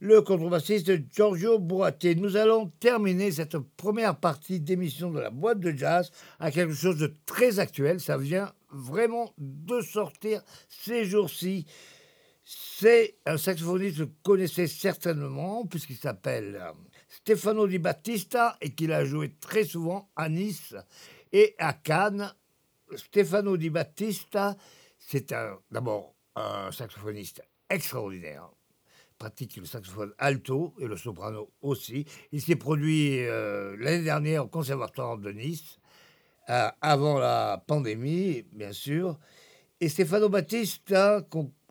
Le 0.00 0.22
contrebassiste 0.22 0.90
Giorgio 1.14 1.58
Buratti. 1.58 2.16
Nous 2.16 2.38
allons 2.38 2.72
terminer 2.80 3.30
cette 3.30 3.58
première 3.58 4.16
partie 4.16 4.58
d'émission 4.58 5.10
de 5.10 5.20
la 5.20 5.28
boîte 5.28 5.60
de 5.60 5.72
jazz 5.72 6.10
à 6.40 6.50
quelque 6.50 6.72
chose 6.72 6.96
de 6.96 7.14
très 7.26 7.58
actuel. 7.58 8.00
Ça 8.00 8.16
vient 8.16 8.54
vraiment 8.70 9.34
de 9.36 9.82
sortir 9.82 10.40
ces 10.70 11.04
jours-ci. 11.04 11.66
C'est 12.42 13.16
un 13.26 13.36
saxophoniste 13.36 13.98
que 13.98 14.02
vous 14.04 14.10
connaissez 14.22 14.66
certainement, 14.66 15.66
puisqu'il 15.66 15.98
s'appelle 15.98 16.58
Stefano 17.12 17.66
Di 17.66 17.78
Battista 17.78 18.56
et 18.62 18.74
qu'il 18.74 18.90
a 18.90 19.04
joué 19.04 19.34
très 19.38 19.64
souvent 19.64 20.10
à 20.16 20.30
Nice 20.30 20.74
et 21.30 21.54
à 21.58 21.74
Cannes. 21.74 22.32
Stefano 22.96 23.58
Di 23.58 23.68
Battista, 23.68 24.56
c'est 24.98 25.34
d'abord 25.70 26.14
un 26.34 26.72
saxophoniste 26.72 27.42
extraordinaire. 27.68 28.48
Pratique 29.18 29.58
le 29.58 29.66
saxophone 29.66 30.14
alto 30.16 30.74
et 30.78 30.86
le 30.86 30.96
soprano 30.96 31.52
aussi. 31.60 32.06
Il 32.32 32.40
s'est 32.40 32.56
produit 32.56 33.18
euh, 33.20 33.76
l'année 33.78 34.04
dernière 34.04 34.46
au 34.46 34.48
Conservatoire 34.48 35.18
de 35.18 35.32
Nice, 35.32 35.78
euh, 36.48 36.70
avant 36.80 37.18
la 37.18 37.62
pandémie, 37.66 38.42
bien 38.52 38.72
sûr. 38.72 39.18
Et 39.80 39.90
Stefano 39.90 40.30
Battista, 40.30 41.20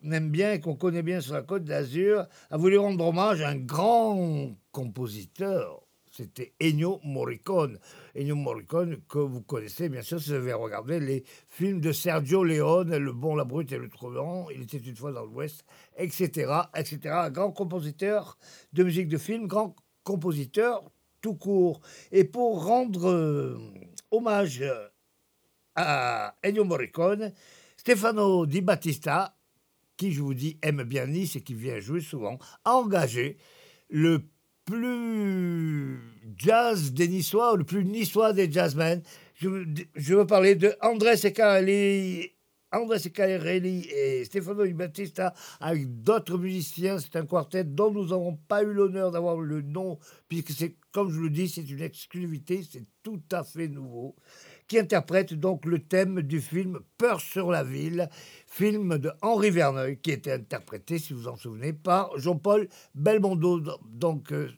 aime 0.09 0.29
bien 0.29 0.59
qu'on 0.59 0.75
connaît 0.75 1.03
bien 1.03 1.21
sur 1.21 1.33
la 1.33 1.41
côte 1.41 1.63
d'Azur, 1.63 2.25
a 2.49 2.57
voulu 2.57 2.77
rendre 2.77 3.05
hommage 3.05 3.41
à 3.41 3.49
un 3.49 3.57
grand 3.57 4.55
compositeur. 4.71 5.81
C'était 6.11 6.53
Ennio 6.61 6.99
Morricone. 7.03 7.79
Ennio 8.17 8.35
Morricone, 8.35 8.97
que 9.07 9.17
vous 9.17 9.41
connaissez 9.41 9.87
bien 9.87 10.01
sûr 10.01 10.19
si 10.19 10.29
vous 10.29 10.35
avez 10.35 10.51
regardé 10.51 10.99
les 10.99 11.23
films 11.47 11.79
de 11.79 11.93
Sergio 11.93 12.43
Leone, 12.43 12.97
Le 12.97 13.13
Bon, 13.13 13.35
la 13.35 13.45
Brute 13.45 13.71
et 13.71 13.77
le 13.77 13.87
Truand, 13.87 14.47
Il 14.53 14.63
était 14.63 14.77
une 14.77 14.95
fois 14.95 15.13
dans 15.13 15.23
l'Ouest, 15.23 15.63
etc., 15.97 16.51
etc. 16.75 16.99
Grand 17.31 17.51
compositeur 17.51 18.37
de 18.73 18.83
musique 18.83 19.07
de 19.07 19.17
film, 19.17 19.47
grand 19.47 19.73
compositeur 20.03 20.83
tout 21.21 21.35
court. 21.35 21.79
Et 22.11 22.25
pour 22.25 22.65
rendre 22.65 23.09
euh, 23.09 23.57
hommage 24.11 24.65
à 25.75 26.35
Ennio 26.43 26.65
Morricone, 26.65 27.31
Stefano 27.77 28.45
Di 28.45 28.61
Battista 28.61 29.33
qui, 30.01 30.11
je 30.11 30.21
vous 30.23 30.33
dis, 30.33 30.57
aime 30.63 30.81
bien 30.81 31.05
Nice 31.05 31.35
et 31.35 31.41
qui 31.41 31.53
vient 31.53 31.79
jouer 31.79 32.01
souvent, 32.01 32.39
a 32.65 32.73
engagé 32.73 33.37
le 33.87 34.23
plus 34.65 35.99
jazz 36.37 36.91
des 36.91 37.07
Niçois, 37.07 37.55
le 37.55 37.63
plus 37.63 37.85
niçois 37.85 38.33
des 38.33 38.51
jazzmen. 38.51 39.03
Je, 39.35 39.47
veux 39.95 40.25
parler 40.25 40.55
de 40.55 40.73
André 40.81 41.17
Secarelli, 41.17 42.31
André 42.71 42.97
Secarelli 42.97 43.89
et 43.91 44.25
Stefano 44.25 44.65
Di 44.65 44.73
Battista 44.73 45.35
avec 45.59 46.01
d'autres 46.01 46.39
musiciens. 46.39 46.97
C'est 46.97 47.15
un 47.15 47.27
quartet 47.27 47.63
dont 47.63 47.91
nous 47.91 48.07
n'avons 48.07 48.37
pas 48.47 48.63
eu 48.63 48.73
l'honneur 48.73 49.11
d'avoir 49.11 49.37
le 49.37 49.61
nom, 49.61 49.99
puisque 50.27 50.51
c'est, 50.51 50.77
comme 50.91 51.11
je 51.11 51.19
le 51.19 51.29
dis, 51.29 51.47
c'est 51.47 51.69
une 51.69 51.81
exclusivité, 51.81 52.63
c'est 52.67 52.87
tout 53.03 53.21
à 53.31 53.43
fait 53.43 53.67
nouveau 53.67 54.15
qui 54.71 54.79
interprète 54.79 55.33
donc 55.33 55.65
le 55.65 55.79
thème 55.79 56.21
du 56.21 56.39
film 56.39 56.79
Peur 56.97 57.19
sur 57.19 57.51
la 57.51 57.61
ville, 57.61 58.07
film 58.47 58.97
de 58.99 59.11
Henri 59.21 59.49
Verneuil, 59.49 59.99
qui 59.99 60.11
était 60.11 60.31
interprété, 60.31 60.97
si 60.97 61.11
vous 61.11 61.27
en 61.27 61.35
souvenez, 61.35 61.73
par 61.73 62.17
Jean-Paul 62.17 62.69
Belmondo. 62.95 63.59
Donc, 63.89 64.31
euh, 64.31 64.49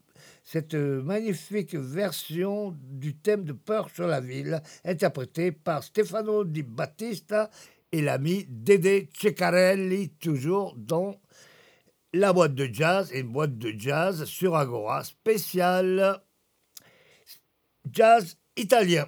cette 0.43 0.76
magnifique 0.76 1.74
version 1.74 2.78
du 2.80 3.16
thème 3.16 3.43
de 3.43 3.53
Peur 3.53 3.89
sur 3.89 4.05
la 4.05 4.22
ville, 4.22 4.61
interprétée 4.86 5.51
par 5.51 5.84
Stefano 5.84 6.43
Di 6.43 6.61
Battista 6.61 7.49
et 7.91 8.03
l'ami 8.03 8.45
Dede 8.47 9.07
Ceccarelli, 9.20 10.09
toujours 10.09 10.76
dans 10.78 11.20
la 12.14 12.34
boîte 12.34 12.53
de 12.53 12.70
jazz, 12.72 13.11
et 13.11 13.22
une 13.22 13.32
boîte 13.32 13.57
de 13.57 13.74
jazz 13.76 14.26
sur 14.26 14.55
Agora 14.55 15.03
spéciale 15.03 16.22
jazz 17.91 18.38
italien. 18.55 19.07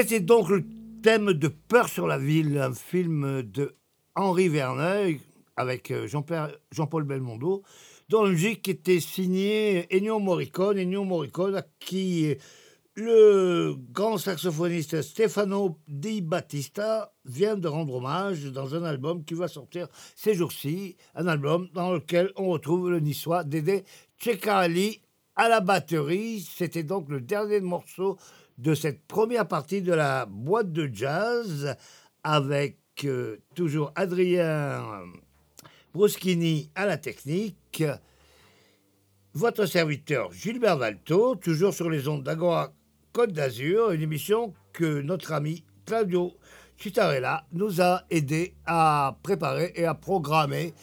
C'était 0.00 0.20
donc 0.20 0.48
le 0.48 0.64
thème 1.02 1.34
de 1.34 1.48
Peur 1.48 1.90
sur 1.90 2.06
la 2.06 2.16
ville, 2.16 2.56
un 2.56 2.72
film 2.72 3.42
de 3.42 3.76
Henri 4.14 4.48
Verneuil 4.48 5.20
avec 5.56 5.90
euh, 5.90 6.08
Jean-Paul 6.08 7.04
Belmondo, 7.04 7.62
dont 8.08 8.22
la 8.22 8.30
musique 8.30 8.66
était 8.66 8.98
signée 8.98 9.86
Ennio 9.92 10.18
Morricone, 10.18 10.78
Ennio 10.78 11.04
Morricone 11.04 11.56
à 11.56 11.66
qui 11.80 12.34
le 12.94 13.74
grand 13.92 14.16
saxophoniste 14.16 15.02
Stefano 15.02 15.76
Di 15.86 16.22
Battista 16.22 17.12
vient 17.26 17.56
de 17.56 17.68
rendre 17.68 17.96
hommage 17.96 18.44
dans 18.46 18.74
un 18.74 18.84
album 18.84 19.22
qui 19.26 19.34
va 19.34 19.48
sortir 19.48 19.86
ces 20.16 20.32
jours-ci, 20.32 20.96
un 21.14 21.26
album 21.26 21.68
dans 21.74 21.92
lequel 21.92 22.32
on 22.36 22.48
retrouve 22.48 22.90
le 22.90 23.00
niçois 23.00 23.44
Dédé 23.44 23.84
Ceccarelli 24.18 25.02
à 25.36 25.50
la 25.50 25.60
batterie. 25.60 26.40
C'était 26.40 26.84
donc 26.84 27.10
le 27.10 27.20
dernier 27.20 27.60
morceau 27.60 28.16
de 28.60 28.74
cette 28.74 29.06
première 29.06 29.48
partie 29.48 29.80
de 29.80 29.92
la 29.92 30.26
boîte 30.26 30.70
de 30.70 30.90
jazz 30.92 31.76
avec 32.22 32.76
euh, 33.04 33.38
toujours 33.54 33.90
Adrien 33.94 34.82
Bruschini 35.94 36.70
à 36.74 36.84
la 36.84 36.98
technique. 36.98 37.82
Votre 39.32 39.64
serviteur 39.64 40.30
Gilbert 40.32 40.76
Valto, 40.76 41.36
toujours 41.36 41.72
sur 41.72 41.88
les 41.88 42.06
ondes 42.06 42.22
d'Agora 42.22 42.72
Côte 43.12 43.32
d'Azur, 43.32 43.92
une 43.92 44.02
émission 44.02 44.52
que 44.74 45.00
notre 45.00 45.32
ami 45.32 45.64
Claudio 45.86 46.34
Citarella 46.76 47.46
nous 47.52 47.80
a 47.80 48.02
aidé 48.10 48.54
à 48.66 49.16
préparer 49.22 49.72
et 49.74 49.86
à 49.86 49.94
programmer. 49.94 50.74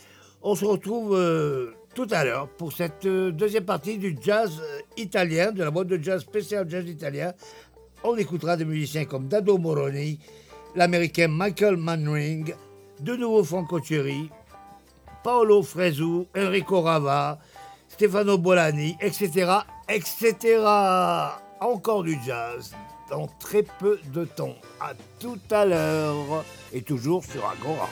On 0.41 0.55
se 0.55 0.65
retrouve 0.65 1.15
euh, 1.15 1.73
tout 1.97 2.07
à 2.11 2.23
l'heure 2.23 2.47
pour 2.47 2.73
cette 2.73 3.05
euh, 3.05 3.31
deuxième 3.31 3.65
partie 3.65 3.97
du 3.97 4.15
jazz 4.21 4.61
italien, 4.97 5.51
de 5.51 5.63
la 5.63 5.71
boîte 5.71 5.87
de 5.87 5.97
jazz 6.01 6.21
spécial 6.21 6.69
jazz 6.69 6.87
italien. 6.87 7.33
On 8.09 8.15
écoutera 8.15 8.55
des 8.55 8.63
musiciens 8.63 9.03
comme 9.03 9.27
Dado 9.27 9.57
Moroni, 9.57 10.17
l'américain 10.75 11.27
Michael 11.27 11.75
Manring, 11.75 12.53
de 13.01 13.15
nouveau 13.17 13.43
Franco 13.43 13.83
Cherry, 13.83 14.29
Paolo 15.25 15.61
Fresu, 15.61 16.23
Enrico 16.33 16.81
Rava, 16.81 17.37
Stefano 17.89 18.37
Bolani, 18.37 18.95
etc., 19.01 19.51
etc 19.89 20.63
encore 21.59 22.03
du 22.03 22.17
jazz 22.25 22.73
dans 23.09 23.27
très 23.39 23.63
peu 23.63 23.99
de 24.13 24.23
temps. 24.23 24.55
À 24.79 24.93
tout 25.19 25.39
à 25.51 25.65
l'heure 25.65 26.45
et 26.71 26.81
toujours 26.83 27.25
sur 27.25 27.45
Agora. 27.45 27.89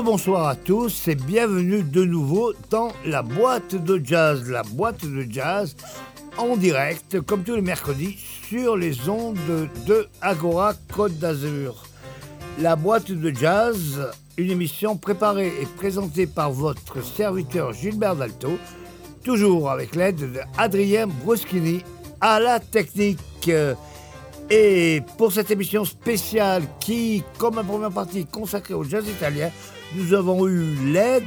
Rebonsoir 0.00 0.48
à 0.48 0.56
tous 0.56 1.08
et 1.08 1.14
bienvenue 1.14 1.82
de 1.82 2.06
nouveau 2.06 2.54
dans 2.70 2.88
la 3.04 3.20
boîte 3.20 3.74
de 3.74 4.00
jazz. 4.02 4.48
La 4.48 4.62
boîte 4.62 5.04
de 5.04 5.26
jazz 5.30 5.76
en 6.38 6.56
direct, 6.56 7.20
comme 7.20 7.44
tous 7.44 7.54
les 7.54 7.60
mercredis, 7.60 8.16
sur 8.48 8.78
les 8.78 9.10
ondes 9.10 9.36
de 9.86 10.08
Agora 10.22 10.72
Côte 10.90 11.18
d'Azur. 11.18 11.84
La 12.58 12.76
boîte 12.76 13.12
de 13.12 13.30
jazz, 13.30 14.08
une 14.38 14.50
émission 14.50 14.96
préparée 14.96 15.52
et 15.60 15.66
présentée 15.76 16.26
par 16.26 16.50
votre 16.50 17.04
serviteur 17.04 17.74
Gilbert 17.74 18.16
Dalto, 18.16 18.52
toujours 19.22 19.70
avec 19.70 19.94
l'aide 19.94 20.32
d'Adrien 20.56 21.08
Bruschini 21.08 21.82
à 22.22 22.40
la 22.40 22.58
technique. 22.58 23.50
Et 24.48 25.02
pour 25.18 25.30
cette 25.30 25.50
émission 25.50 25.84
spéciale 25.84 26.62
qui, 26.80 27.22
comme 27.36 27.56
la 27.56 27.64
première 27.64 27.92
partie 27.92 28.24
consacrée 28.24 28.72
au 28.72 28.82
jazz 28.82 29.06
italien, 29.06 29.50
nous 29.94 30.14
avons 30.14 30.46
eu 30.46 30.74
l'aide 30.92 31.24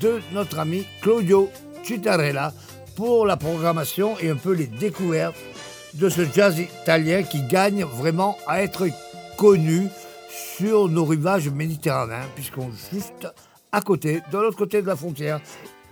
de 0.00 0.20
notre 0.32 0.58
ami 0.58 0.86
Claudio 1.02 1.50
Citarella 1.82 2.52
pour 2.96 3.26
la 3.26 3.36
programmation 3.36 4.18
et 4.18 4.30
un 4.30 4.36
peu 4.36 4.52
les 4.52 4.66
découvertes 4.66 5.36
de 5.94 6.08
ce 6.08 6.22
jazz 6.34 6.58
italien 6.58 7.22
qui 7.22 7.42
gagne 7.42 7.84
vraiment 7.84 8.36
à 8.46 8.62
être 8.62 8.86
connu 9.36 9.88
sur 10.56 10.88
nos 10.88 11.04
rivages 11.04 11.48
méditerranéens, 11.48 12.28
puisqu'on 12.34 12.70
juste 12.92 13.26
à 13.72 13.80
côté, 13.80 14.20
de 14.32 14.38
l'autre 14.38 14.56
côté 14.56 14.82
de 14.82 14.86
la 14.86 14.96
frontière, 14.96 15.40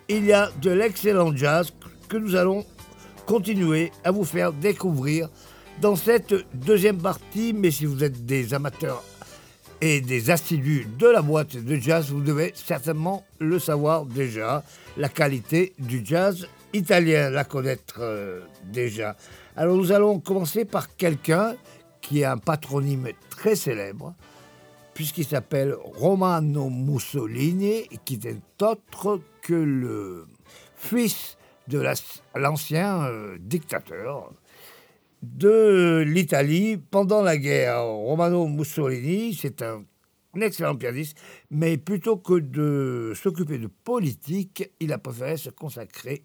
il 0.09 0.24
y 0.24 0.32
a 0.32 0.50
de 0.61 0.70
l'excellent 0.70 1.34
jazz 1.34 1.72
que 2.09 2.16
nous 2.16 2.34
allons 2.34 2.64
continuer 3.26 3.92
à 4.04 4.11
vous 4.11 4.24
faire 4.24 4.52
découvrir 4.52 5.28
dans 5.80 5.94
cette 5.94 6.34
deuxième 6.54 6.98
partie. 6.98 7.52
Mais 7.52 7.70
si 7.70 7.86
vous 7.86 8.02
êtes 8.02 8.24
des 8.24 8.54
amateurs 8.54 9.02
et 9.80 10.00
des 10.00 10.30
assidus 10.30 10.86
de 10.98 11.06
la 11.06 11.22
boîte 11.22 11.56
de 11.56 11.76
jazz, 11.76 12.10
vous 12.10 12.20
devez 12.20 12.52
certainement 12.54 13.24
le 13.38 13.58
savoir 13.58 14.06
déjà, 14.06 14.64
la 14.96 15.08
qualité 15.08 15.72
du 15.78 16.02
jazz 16.04 16.48
italien, 16.72 17.30
la 17.30 17.44
connaître 17.44 17.98
euh, 18.00 18.40
déjà. 18.64 19.16
Alors 19.56 19.76
nous 19.76 19.92
allons 19.92 20.20
commencer 20.20 20.64
par 20.64 20.96
quelqu'un 20.96 21.54
qui 22.00 22.24
a 22.24 22.32
un 22.32 22.38
patronyme 22.38 23.08
très 23.30 23.54
célèbre, 23.54 24.14
puisqu'il 24.94 25.24
s'appelle 25.24 25.74
Romano 25.96 26.70
Mussolini, 26.70 27.88
qui 28.04 28.18
n'est 28.18 28.40
autre 28.62 29.20
que 29.42 29.54
le 29.54 30.26
fils 30.76 31.36
de 31.68 31.82
l'ancien 32.34 33.04
euh, 33.04 33.36
dictateur 33.38 34.32
de 35.22 36.04
l'Italie 36.06 36.76
pendant 36.76 37.22
la 37.22 37.36
guerre. 37.36 37.82
Romano 37.82 38.46
Mussolini, 38.46 39.34
c'est 39.34 39.62
un 39.62 39.84
excellent 40.40 40.76
pianiste, 40.76 41.18
mais 41.50 41.76
plutôt 41.76 42.16
que 42.16 42.38
de 42.38 43.12
s'occuper 43.14 43.58
de 43.58 43.66
politique, 43.66 44.70
il 44.80 44.92
a 44.92 44.98
préféré 44.98 45.36
se 45.36 45.50
consacrer 45.50 46.22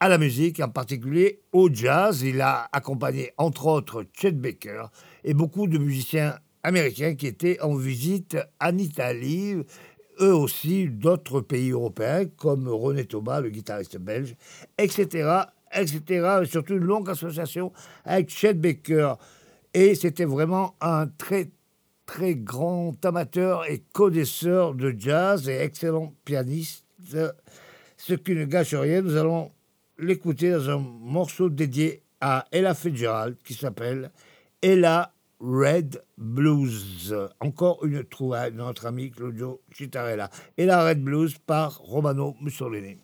à 0.00 0.08
la 0.08 0.18
musique, 0.18 0.60
en 0.60 0.68
particulier 0.68 1.42
au 1.52 1.72
jazz. 1.72 2.22
Il 2.22 2.40
a 2.40 2.68
accompagné 2.72 3.32
entre 3.36 3.66
autres 3.66 4.04
Chet 4.12 4.32
Baker 4.32 4.86
et 5.24 5.34
beaucoup 5.34 5.66
de 5.66 5.78
musiciens 5.78 6.34
américains 6.62 7.14
qui 7.14 7.26
étaient 7.26 7.60
en 7.60 7.74
visite 7.74 8.36
en 8.60 8.78
Italie, 8.78 9.54
eux 10.20 10.34
aussi 10.34 10.86
d'autres 10.88 11.40
pays 11.40 11.70
européens 11.70 12.24
comme 12.36 12.68
René 12.68 13.04
Thomas, 13.04 13.40
le 13.40 13.50
guitariste 13.50 13.98
belge, 13.98 14.34
etc., 14.78 15.44
etc. 15.74 16.40
Et 16.42 16.46
surtout 16.46 16.74
une 16.74 16.84
longue 16.84 17.10
association 17.10 17.72
avec 18.04 18.30
Chet 18.30 18.54
Baker. 18.54 19.14
Et 19.74 19.94
c'était 19.94 20.24
vraiment 20.24 20.76
un 20.80 21.06
très, 21.06 21.50
très 22.06 22.34
grand 22.34 22.94
amateur 23.04 23.64
et 23.70 23.82
connaisseur 23.92 24.74
de 24.74 24.94
jazz 24.96 25.48
et 25.48 25.56
excellent 25.56 26.14
pianiste. 26.24 26.84
Ce 27.96 28.14
qui 28.14 28.34
ne 28.34 28.44
gâche 28.44 28.74
rien, 28.74 29.02
nous 29.02 29.16
allons 29.16 29.52
l'écouter 29.98 30.50
dans 30.50 30.70
un 30.70 30.78
morceau 30.78 31.48
dédié 31.48 32.02
à 32.20 32.44
Ella 32.52 32.74
Fitzgerald 32.74 33.36
qui 33.44 33.54
s'appelle 33.54 34.10
Ella 34.60 35.12
Red 35.40 36.02
Blues. 36.16 37.16
Encore 37.40 37.84
une 37.84 38.04
trouvaille 38.04 38.52
de 38.52 38.58
notre 38.58 38.86
ami 38.86 39.10
Claudio 39.10 39.60
Citarella. 39.72 40.30
Ella 40.56 40.84
Red 40.84 41.02
Blues 41.02 41.36
par 41.38 41.78
Romano 41.78 42.36
Mussolini. 42.40 42.96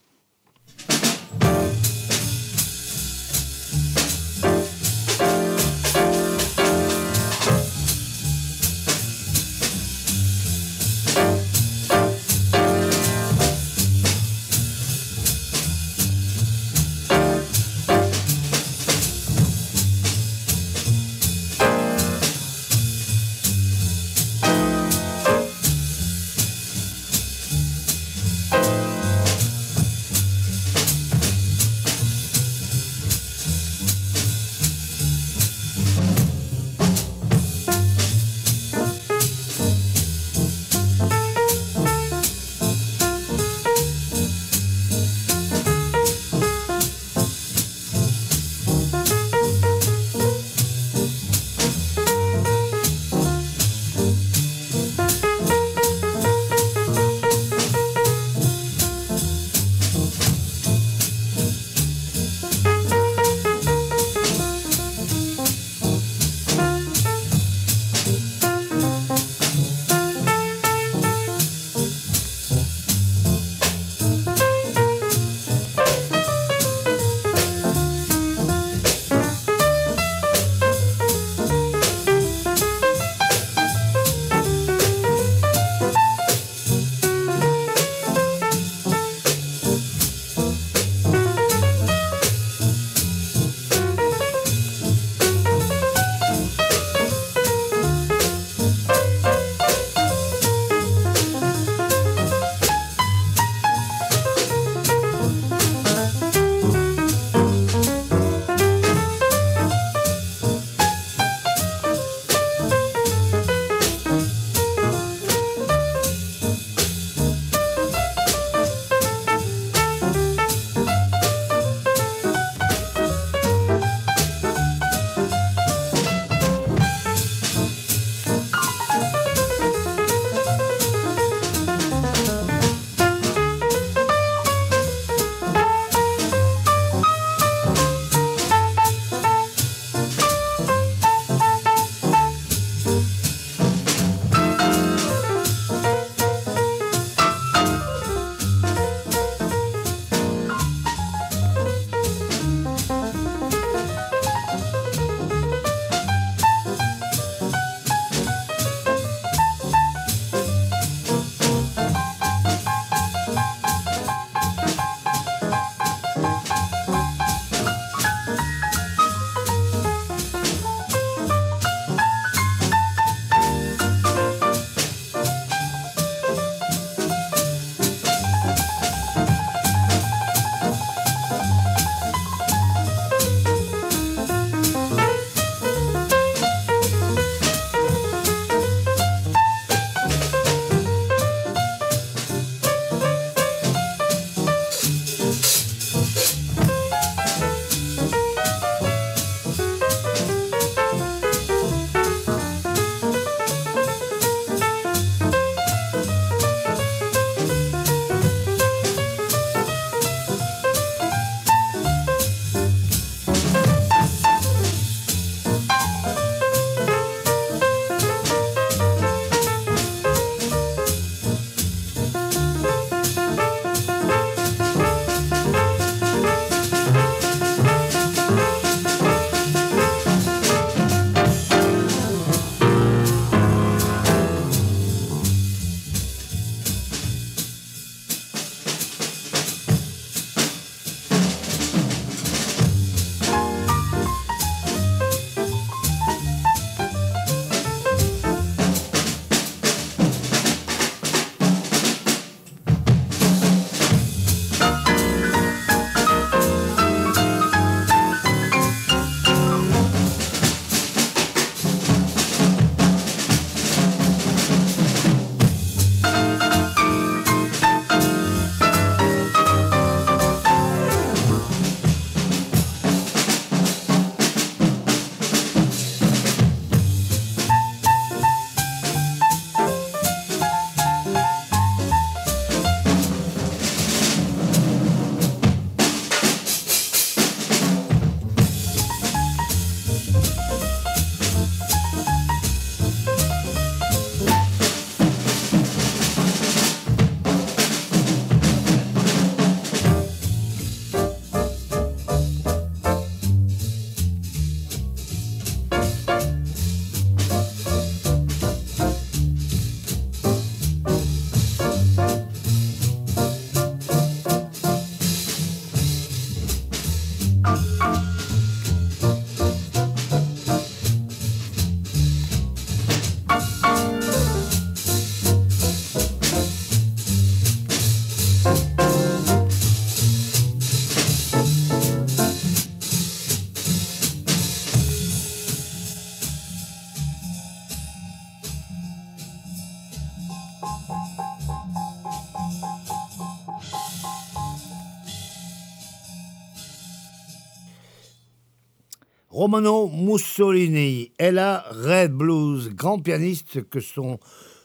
Romano 349.39 349.87
Mussolini 349.87 351.13
est 351.17 351.31
là, 351.31 351.65
Red 351.71 352.11
Blues, 352.11 352.71
grand 352.75 352.99
pianiste 352.99 353.63
que 353.69 353.79
son 353.79 354.19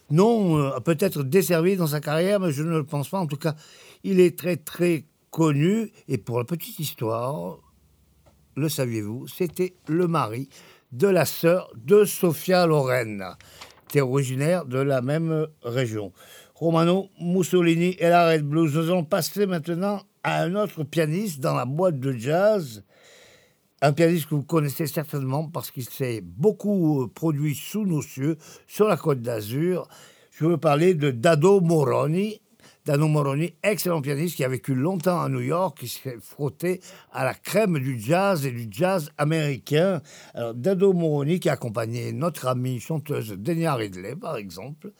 nom 0.10 0.58
euh, 0.58 0.76
a 0.76 0.82
peut-être 0.82 1.22
desservi 1.22 1.76
dans 1.76 1.86
sa 1.86 2.00
carrière, 2.00 2.40
mais 2.40 2.52
je 2.52 2.64
ne 2.64 2.78
le 2.78 2.84
pense 2.84 3.08
pas. 3.08 3.20
En 3.20 3.28
tout 3.28 3.38
cas, 3.38 3.54
il 4.04 4.20
est 4.20 4.36
très 4.36 4.58
très 4.58 5.06
connu. 5.30 5.92
Et 6.08 6.18
pour 6.18 6.40
la 6.40 6.44
petite 6.44 6.80
histoire, 6.80 7.60
le 8.56 8.68
saviez-vous, 8.68 9.28
c'était 9.28 9.76
le 9.88 10.08
mari 10.08 10.50
de 10.92 11.08
la 11.08 11.26
sœur 11.26 11.72
de 11.76 12.04
Sofia 12.04 12.66
Loren, 12.66 13.24
qui 13.88 14.00
est 14.00 14.02
originaire 14.02 14.66
de 14.66 14.80
la 14.80 15.04
même 15.04 15.46
région. 15.62 16.14
Romano 16.56 17.10
Mussolini 17.22 17.96
et 18.00 18.10
la 18.10 18.28
Red 18.28 18.42
Blues. 18.42 18.74
Nous 18.74 18.90
allons 18.90 19.04
passer 19.04 19.46
maintenant 19.46 20.02
à 20.24 20.42
un 20.42 20.56
autre 20.56 20.84
pianiste 20.84 21.42
dans 21.42 21.54
la 21.54 21.66
boîte 21.66 22.00
de 22.00 22.14
jazz. 22.14 22.84
Un 23.86 23.92
pianiste 23.92 24.30
que 24.30 24.36
vous 24.36 24.44
connaissez 24.44 24.88
certainement 24.88 25.50
parce 25.50 25.70
qu'il 25.70 25.84
s'est 25.84 26.22
beaucoup 26.22 27.06
produit 27.14 27.54
sous 27.54 27.86
nos 27.86 28.02
cieux, 28.02 28.38
sur 28.66 28.88
la 28.88 28.96
côte 28.96 29.20
d'Azur. 29.20 29.90
Je 30.32 30.46
veux 30.46 30.56
parler 30.56 30.94
de 30.94 31.12
Dado 31.12 31.60
Moroni, 31.60 32.40
Dano 32.86 33.10
Moroni, 33.10 33.56
excellent 33.62 34.02
pianiste 34.02 34.38
qui 34.38 34.46
a 34.46 34.48
vécu 34.48 34.74
longtemps 34.74 35.20
à 35.20 35.28
New 35.28 35.42
York, 35.42 35.80
qui 35.80 35.90
s'est 35.90 36.16
frotté 36.22 36.80
à 37.12 37.26
la 37.26 37.34
crème 37.34 37.78
du 37.78 38.00
jazz 38.00 38.46
et 38.46 38.52
du 38.52 38.70
jazz 38.72 39.10
américain. 39.18 40.02
Alors, 40.34 40.54
Dado 40.54 40.94
Moroni 40.94 41.42
qui 41.42 41.50
a 41.50 41.54
accompagné 41.54 42.14
notre 42.14 42.48
amie 42.48 42.80
chanteuse 42.80 43.32
Denia 43.38 43.76
Ridley, 43.76 44.16
par 44.16 44.38
exemple. 44.38 44.94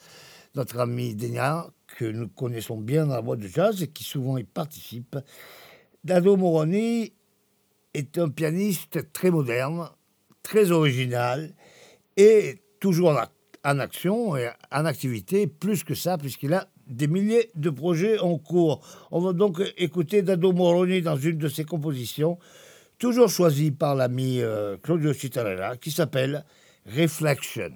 Notre 0.56 0.82
amie 0.82 1.16
Denia, 1.16 1.68
que 1.88 2.04
nous 2.04 2.28
connaissons 2.28 2.82
bien 2.82 3.06
dans 3.06 3.16
la 3.16 3.22
boîte 3.22 3.40
de 3.40 3.48
jazz 3.48 3.82
et 3.82 3.88
qui 3.88 4.04
souvent 4.04 4.38
y 4.38 4.44
participe. 4.44 5.18
Dado 6.04 6.36
Moroni 6.36 7.14
est 7.94 8.18
un 8.18 8.30
pianiste 8.30 9.12
très 9.14 9.32
moderne, 9.32 9.90
très 10.42 10.72
original 10.72 11.54
et 12.18 12.58
toujours 12.80 13.18
en, 13.64 13.80
action 13.80 14.36
et 14.36 14.50
en 14.72 14.86
activité, 14.86 15.48
plus 15.48 15.84
que 15.84 15.96
ça, 15.96 16.18
puisqu'il 16.18 16.54
a 16.54 16.68
des 16.88 17.08
milliers 17.08 17.50
de 17.56 17.70
projets 17.70 18.20
en 18.20 18.38
cours. 18.38 18.86
On 19.12 19.22
va 19.22 19.34
donc 19.34 19.62
écouter 19.78 20.22
Dado 20.22 20.52
Moroni 20.52 21.02
dans 21.02 21.16
une 21.16 21.38
de 21.38 21.48
ses 21.48 21.64
compositions, 21.64 22.38
toujours 23.00 23.30
choisie 23.30 23.72
par 23.72 23.96
l'ami 23.96 24.42
euh, 24.42 24.78
Claudio 24.78 25.14
Citarella, 25.14 25.78
qui 25.78 25.92
s'appelle 25.92 26.44
Reflection. 26.86 27.72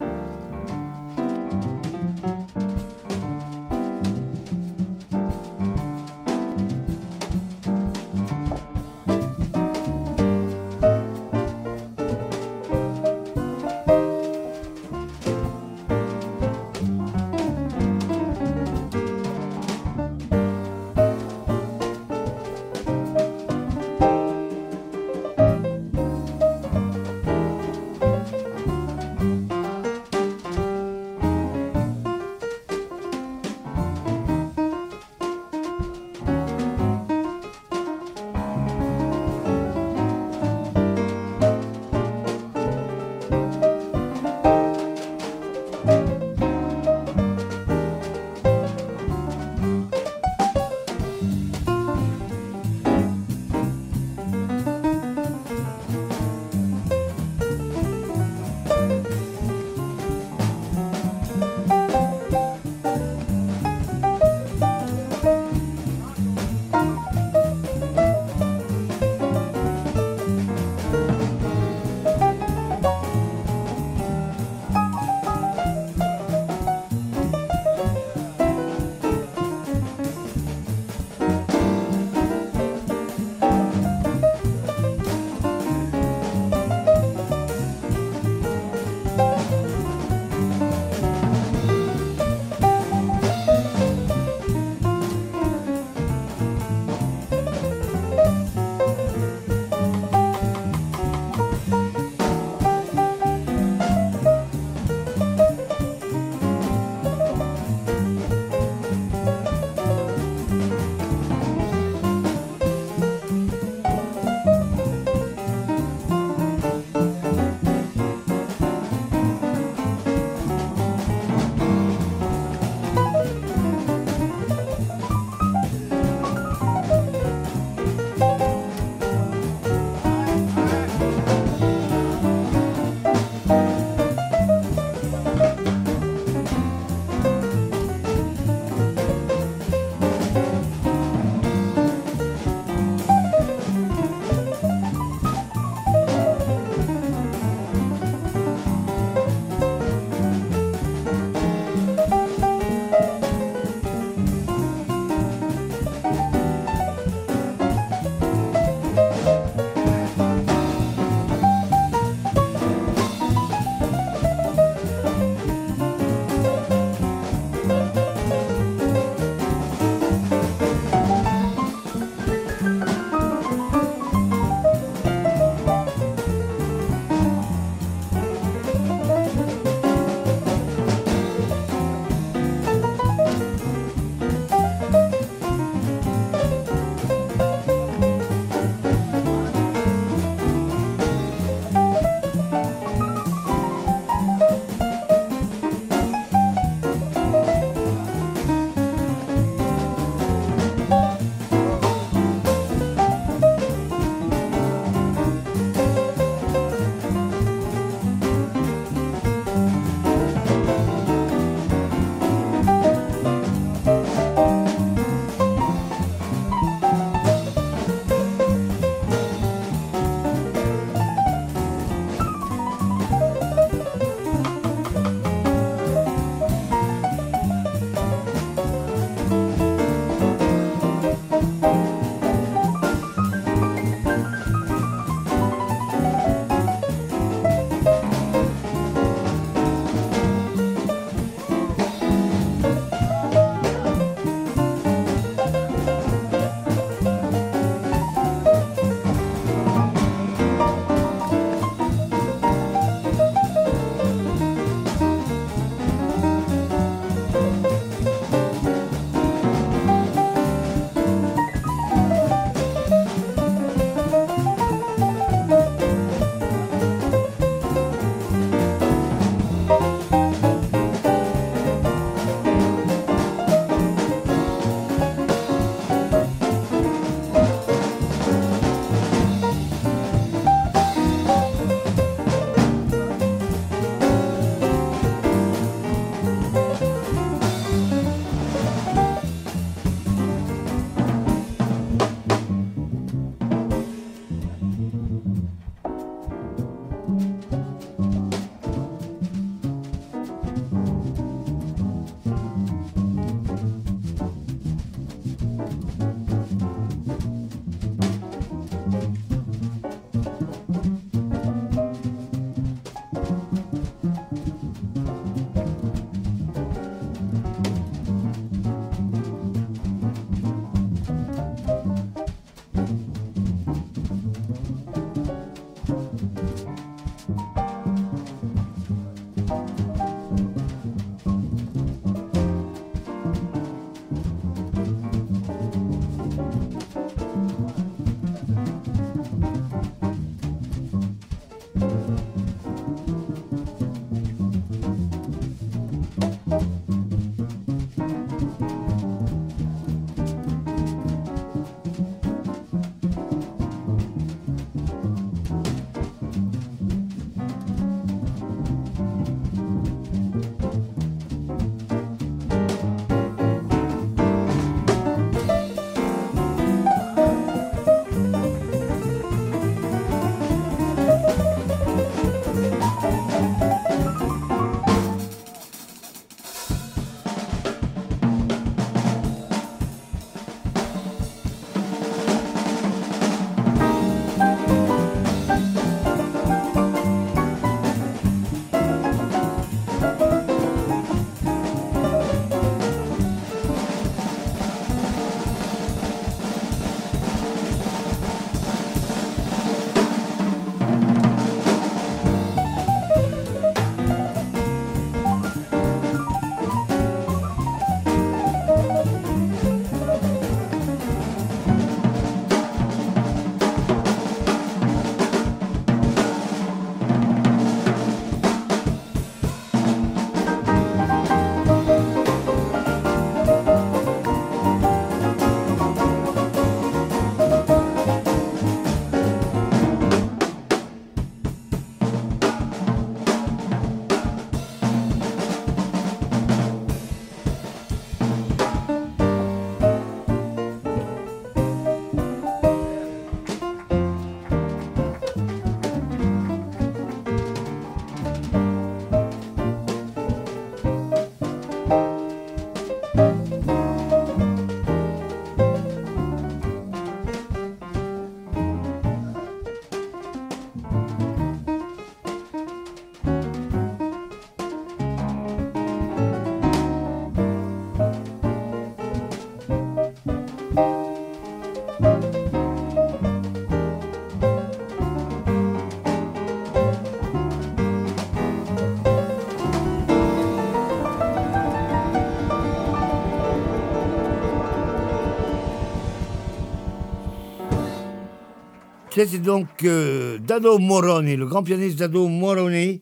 C'était 489.18 489.39
donc 489.39 489.84
euh, 489.84 490.38
Dado 490.38 490.78
Moroni, 490.78 491.36
le 491.38 491.47
grand 491.47 491.63
pianiste 491.63 491.97
Dado 491.97 492.28
Moroni, 492.28 493.01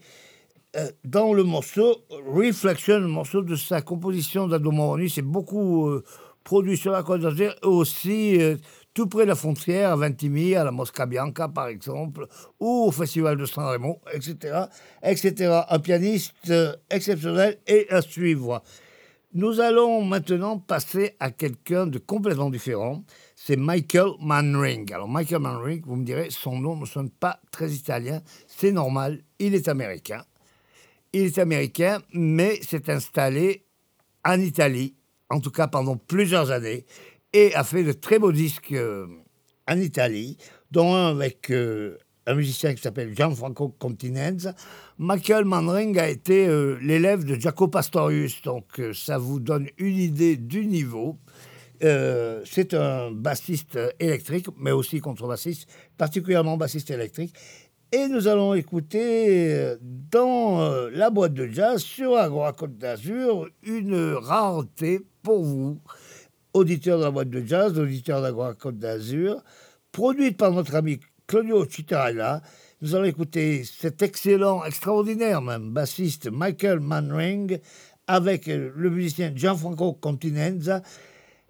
euh, 0.78 0.90
dans 1.04 1.34
le 1.34 1.44
morceau 1.44 2.06
Reflection, 2.10 3.00
le 3.00 3.10
morceau 3.10 3.42
de 3.42 3.58
sa 3.58 3.82
composition 3.82 4.48
Dado 4.48 4.72
Moroni. 4.72 5.10
C'est 5.10 5.22
beaucoup 5.22 5.90
euh, 5.90 6.06
produit 6.46 6.78
sur 6.78 6.94
la 6.94 7.04
Côte 7.04 7.20
d'Azur 7.20 7.54
et 7.62 7.66
aussi 7.66 8.40
tout 8.94 9.08
près 9.08 9.24
de 9.24 9.28
la 9.28 9.36
frontière, 9.36 9.92
à 9.92 9.98
Ventimille, 9.98 10.56
à 10.56 10.64
la 10.64 10.72
Mosca 10.72 11.06
Bianca 11.06 11.50
par 11.50 11.68
exemple, 11.68 12.28
ou 12.62 12.86
au 12.86 12.92
Festival 12.92 13.36
de 13.36 13.46
San 13.46 13.66
Remo, 13.66 14.00
etc. 14.14 14.68
etc. 15.04 15.64
Un 15.70 15.80
pianiste 15.80 16.54
exceptionnel 16.90 17.58
et 17.68 17.88
à 17.90 18.02
suivre. 18.02 18.64
Nous 19.34 19.60
allons 19.60 20.02
maintenant 20.02 20.60
passer 20.60 21.18
à 21.20 21.30
quelqu'un 21.30 21.88
de 21.88 21.98
complètement 22.00 22.50
différent 22.50 23.04
c'est 23.36 23.58
Michael 23.58 24.12
Manring. 24.22 24.92
Alors 24.94 25.10
Michael 25.10 25.42
Manring, 25.42 25.84
vous 25.86 25.98
me 25.98 26.06
direz, 26.06 26.30
son 26.30 26.58
nom 26.58 26.78
ne 26.78 26.86
sonne 26.86 27.10
pas 27.10 27.40
très 27.52 27.70
italien, 27.72 28.22
c'est 28.48 28.72
normal, 28.72 29.22
il 29.40 29.54
est 29.54 29.68
américain. 29.68 30.24
Il 31.14 31.26
est 31.26 31.38
américain, 31.38 32.00
mais 32.14 32.60
s'est 32.62 32.90
installé 32.90 33.66
en 34.24 34.40
Italie, 34.40 34.96
en 35.30 35.40
tout 35.40 35.52
cas 35.52 35.68
pendant 35.68 35.98
plusieurs 35.98 36.52
années, 36.52 36.86
et 37.34 37.54
a 37.54 37.64
fait 37.64 37.84
de 37.84 37.92
très 37.92 38.20
beaux 38.20 38.32
disques 38.32 38.72
euh, 38.72 39.06
en 39.68 39.78
Italie, 39.80 40.38
dont 40.72 40.96
un 40.96 41.10
avec 41.10 41.52
euh, 41.52 41.98
un 42.26 42.36
musicien 42.36 42.74
qui 42.74 42.82
s'appelle 42.82 43.16
Gianfranco 43.16 43.70
Continenza. 43.78 44.56
Michael 44.98 45.46
Manring 45.46 46.00
a 46.00 46.08
été 46.08 46.48
euh, 46.48 46.78
l'élève 46.82 47.26
de 47.26 47.40
Jaco 47.40 47.68
Pastorius, 47.68 48.42
donc 48.42 48.82
ça 48.94 49.18
vous 49.18 49.40
donne 49.40 49.68
une 49.78 49.98
idée 49.98 50.38
du 50.38 50.66
niveau. 50.66 51.18
Euh, 51.84 52.42
c'est 52.46 52.74
un 52.74 53.12
bassiste 53.12 53.78
électrique, 54.00 54.48
mais 54.58 54.72
aussi 54.72 55.00
contrebassiste, 55.00 55.68
particulièrement 55.98 56.58
bassiste 56.58 56.90
électrique. 56.92 57.34
Et 57.92 58.08
nous 58.08 58.28
allons 58.28 58.54
écouter 58.54 59.54
euh, 59.54 59.78
dans 59.82 60.62
euh, 60.62 60.90
la 60.92 61.10
boîte 61.10 61.34
de 61.34 61.48
jazz 61.48 61.82
sur 61.82 62.18
Agora 62.18 62.54
Côte 62.54 62.78
d'Azur 62.78 63.48
une 63.64 64.14
rareté 64.14 65.02
pour 65.22 65.44
vous, 65.44 65.80
auditeurs 66.54 67.00
de 67.00 67.04
la 67.04 67.12
boîte 67.12 67.30
de 67.30 67.46
jazz, 67.46 67.78
auditeurs 67.78 68.22
d'Agora 68.22 68.54
Côte 68.54 68.80
d'Azur, 68.80 69.42
produite 69.92 70.38
par 70.38 70.52
notre 70.52 70.76
ami 70.76 71.00
Claudio 71.28 71.66
Citarella. 71.70 72.42
Nous 72.82 72.96
allons 72.96 73.06
écouter 73.06 73.64
cet 73.64 74.02
excellent, 74.02 74.64
extraordinaire 74.66 75.42
même, 75.42 75.72
bassiste 75.72 76.30
Michael 76.30 76.80
Manring 76.80 77.60
avec 78.08 78.48
le 78.48 78.90
musicien 78.90 79.32
Gianfranco 79.34 79.94
Continenza 79.94 80.82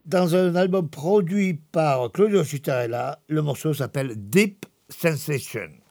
dans 0.05 0.35
un 0.35 0.55
album 0.55 0.89
produit 0.89 1.55
par 1.71 2.11
Claudio 2.11 2.43
Citarella. 2.43 3.19
Le 3.27 3.41
morceau 3.41 3.73
s'appelle 3.73 4.13
Deep 4.15 4.65
Sensation. 4.89 5.84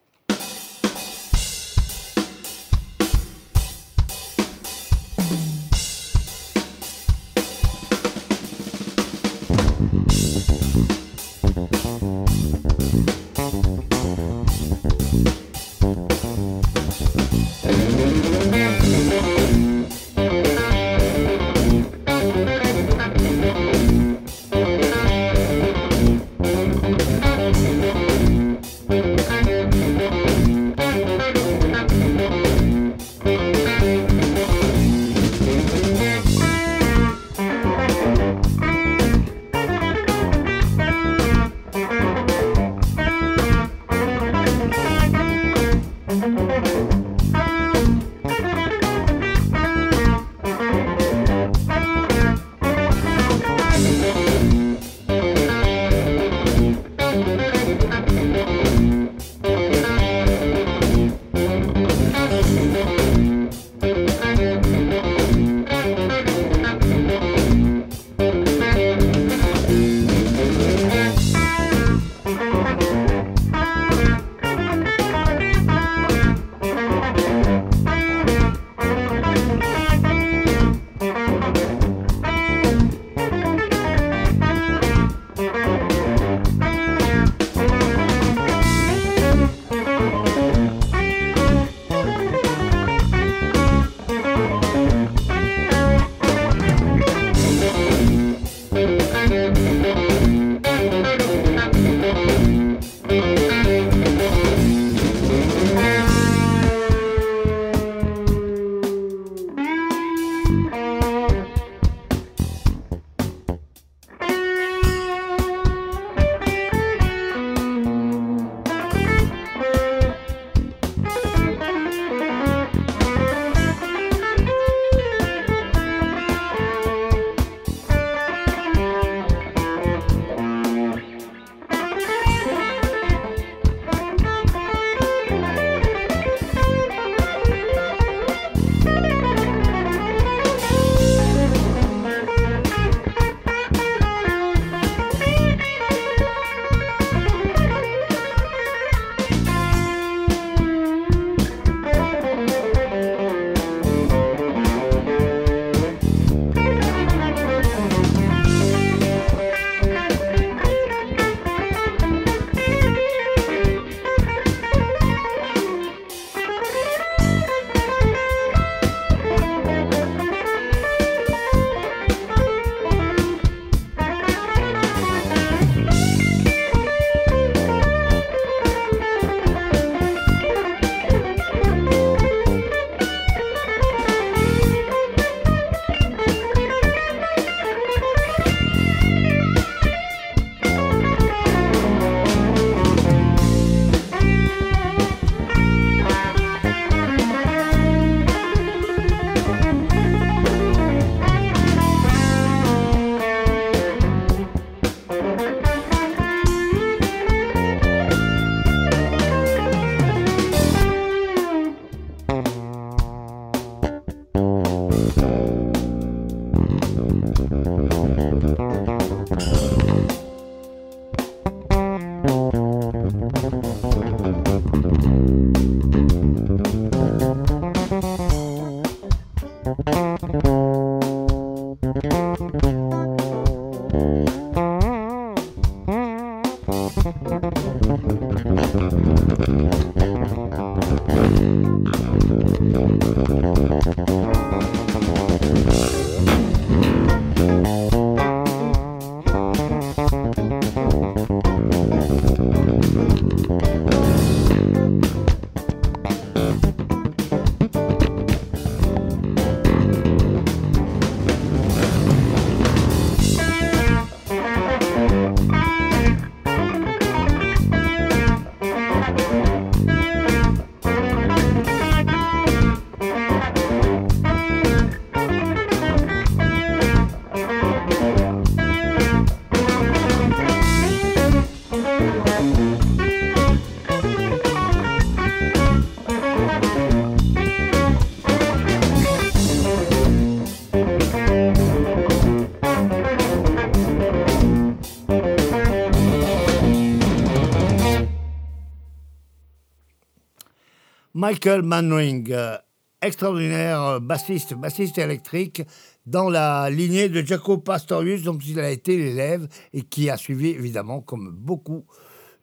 Michael 301.26 301.62
Manring, 301.62 302.30
euh, 302.32 302.59
extraordinaire 303.01 303.82
euh, 303.82 303.98
bassiste, 303.98 304.52
bassiste 304.52 304.98
électrique 304.98 305.62
dans 306.05 306.28
la 306.28 306.68
lignée 306.68 307.09
de 307.09 307.22
Jaco 307.24 307.56
Pastorius, 307.56 308.24
dont 308.24 308.36
il 308.36 308.60
a 308.60 308.68
été 308.68 308.98
l'élève 308.98 309.48
et 309.72 309.80
qui 309.80 310.10
a 310.10 310.18
suivi 310.18 310.48
évidemment, 310.48 311.01
comme 311.01 311.30
beaucoup 311.30 311.86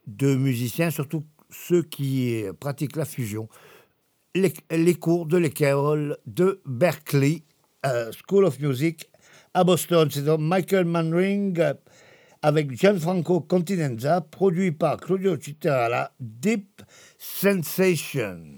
de 0.08 0.34
musiciens, 0.34 0.90
surtout 0.90 1.24
ceux 1.52 1.84
qui 1.84 2.44
pratiquent 2.60 2.96
la 2.96 3.06
fusion, 3.06 3.50
les, 4.34 4.96
cours 4.96 5.28
de 5.28 5.38
l'école 5.38 6.18
de 6.26 6.60
Berkeley 6.66 7.44
euh, 7.86 8.12
School 8.28 8.46
of 8.46 8.60
Music 8.60 9.12
à 9.54 9.64
Boston. 9.64 10.10
C'est 10.12 10.26
donc 10.26 10.40
Michael 10.40 10.86
Manring 10.86 11.62
avec 12.42 12.72
Gianfranco 12.72 13.42
Continenza, 13.42 14.22
produit 14.22 14.72
par 14.72 14.98
Claudio 14.98 15.40
Citarella, 15.40 16.12
Deep 16.20 16.82
Sensation. 17.20 18.51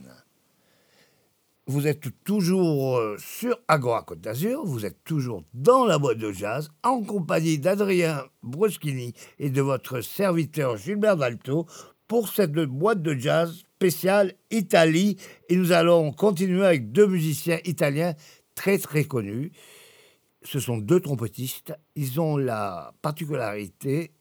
Vous 1.66 1.88
êtes 1.88 2.10
toujours 2.26 2.98
euh, 2.98 3.16
sur 3.18 3.58
Agora 3.70 4.04
Côte 4.04 4.20
d'Azur, 4.20 4.66
vous 4.66 4.86
êtes 4.86 5.02
toujours 5.06 5.46
dans 5.54 5.86
la 5.86 5.98
boîte 5.98 6.18
de 6.18 6.34
jazz, 6.34 6.70
en 6.84 7.02
compagnie 7.02 7.58
d'Adrien 7.58 8.26
Bruschini 8.42 9.14
et 9.40 9.50
de 9.50 9.62
votre 9.62 10.02
serviteur 10.02 10.76
Gilbert 10.76 11.16
Dalto 11.16 11.66
pour 12.10 12.28
cette 12.28 12.52
boîte 12.52 13.02
de 13.02 13.14
jazz 13.14 13.64
spéciale 13.78 14.34
Italie. 14.52 15.16
Et 15.48 15.56
nous 15.56 15.72
allons 15.72 16.12
continuer 16.12 16.66
avec 16.66 16.92
deux 16.92 17.08
musiciens 17.08 17.60
italiens 17.64 18.14
très 18.56 18.78
très 18.78 19.06
connus. 19.06 19.54
Ce 20.42 20.60
sont 20.60 20.80
deux 20.80 21.00
trompettistes. 21.00 21.74
Ils 21.96 22.20
ont 22.20 22.36
la 22.36 22.94
particularité 23.02 24.12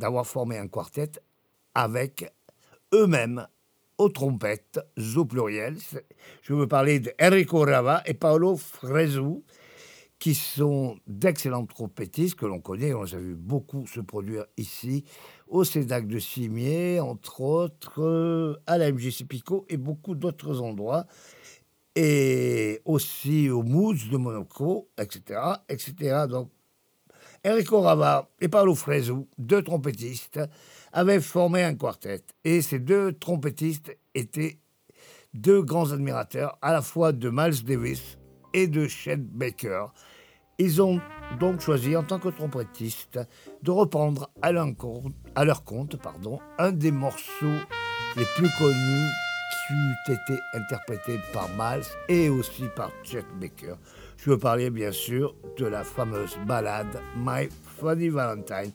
d'avoir 0.00 0.26
formé 0.26 0.58
un 0.58 0.66
quartet 0.66 1.12
avec 1.76 2.28
eux-mêmes 2.92 3.46
aux 3.98 4.08
trompettes 4.08 4.80
au 5.16 5.24
pluriel. 5.24 5.76
Je 6.42 6.54
veux 6.54 6.66
parler 6.66 7.00
d'Enrico 7.00 7.60
Rava 7.60 8.02
et 8.06 8.14
Paolo 8.14 8.56
Fresu, 8.56 9.42
qui 10.18 10.34
sont 10.34 10.96
d'excellents 11.06 11.66
trompettistes 11.66 12.36
que 12.36 12.46
l'on 12.46 12.60
connaît. 12.60 12.94
On 12.94 13.02
les 13.02 13.14
a 13.14 13.18
vu 13.18 13.34
beaucoup 13.34 13.86
se 13.86 14.00
produire 14.00 14.46
ici, 14.56 15.04
au 15.48 15.64
CEDAC 15.64 16.06
de 16.06 16.18
Cimier, 16.18 17.00
entre 17.00 17.40
autres, 17.40 18.60
à 18.66 18.78
la 18.78 18.90
MJC 18.92 19.26
Pico 19.28 19.66
et 19.68 19.76
beaucoup 19.76 20.14
d'autres 20.14 20.60
endroits 20.60 21.06
et 21.94 22.80
aussi 22.84 23.50
au 23.50 23.62
Moods 23.62 24.08
de 24.10 24.16
Monaco, 24.16 24.88
etc., 24.98 25.40
etc. 25.68 26.26
Donc, 26.28 26.50
Enrico 27.44 27.80
Rava 27.80 28.28
et 28.40 28.48
Paolo 28.48 28.74
Fresu, 28.74 29.26
deux 29.36 29.62
trompettistes, 29.62 30.40
avaient 30.92 31.20
formé 31.20 31.62
un 31.62 31.74
quartet. 31.74 32.22
Et 32.44 32.62
ces 32.62 32.78
deux 32.78 33.12
trompettistes 33.12 33.96
étaient 34.14 34.58
deux 35.34 35.62
grands 35.62 35.92
admirateurs, 35.92 36.58
à 36.60 36.72
la 36.72 36.82
fois 36.82 37.12
de 37.12 37.30
Miles 37.30 37.64
Davis 37.64 38.18
et 38.52 38.66
de 38.66 38.86
Chet 38.86 39.16
Baker. 39.16 39.86
Ils 40.58 40.82
ont 40.82 41.00
donc 41.40 41.60
choisi, 41.60 41.96
en 41.96 42.02
tant 42.02 42.18
que 42.18 42.28
trompettistes, 42.28 43.18
de 43.62 43.70
reprendre 43.70 44.30
à 44.42 44.52
leur 44.52 45.64
compte, 45.64 45.96
pardon, 45.96 46.38
un 46.58 46.72
des 46.72 46.92
morceaux 46.92 47.58
les 48.16 48.26
plus 48.36 48.50
connus 48.58 49.08
qui 50.06 50.12
été 50.12 50.38
interprété 50.54 51.18
par 51.32 51.48
Miles 51.50 51.86
et 52.08 52.28
aussi 52.28 52.64
par 52.76 52.90
Chet 53.02 53.24
Baker. 53.40 53.74
Je 54.16 54.30
veux 54.30 54.38
parler 54.38 54.70
bien 54.70 54.92
sûr 54.92 55.34
de 55.56 55.66
la 55.66 55.84
fameuse 55.84 56.36
ballade 56.46 57.00
My 57.16 57.48
Funny 57.78 58.08
Valentine. 58.08 58.72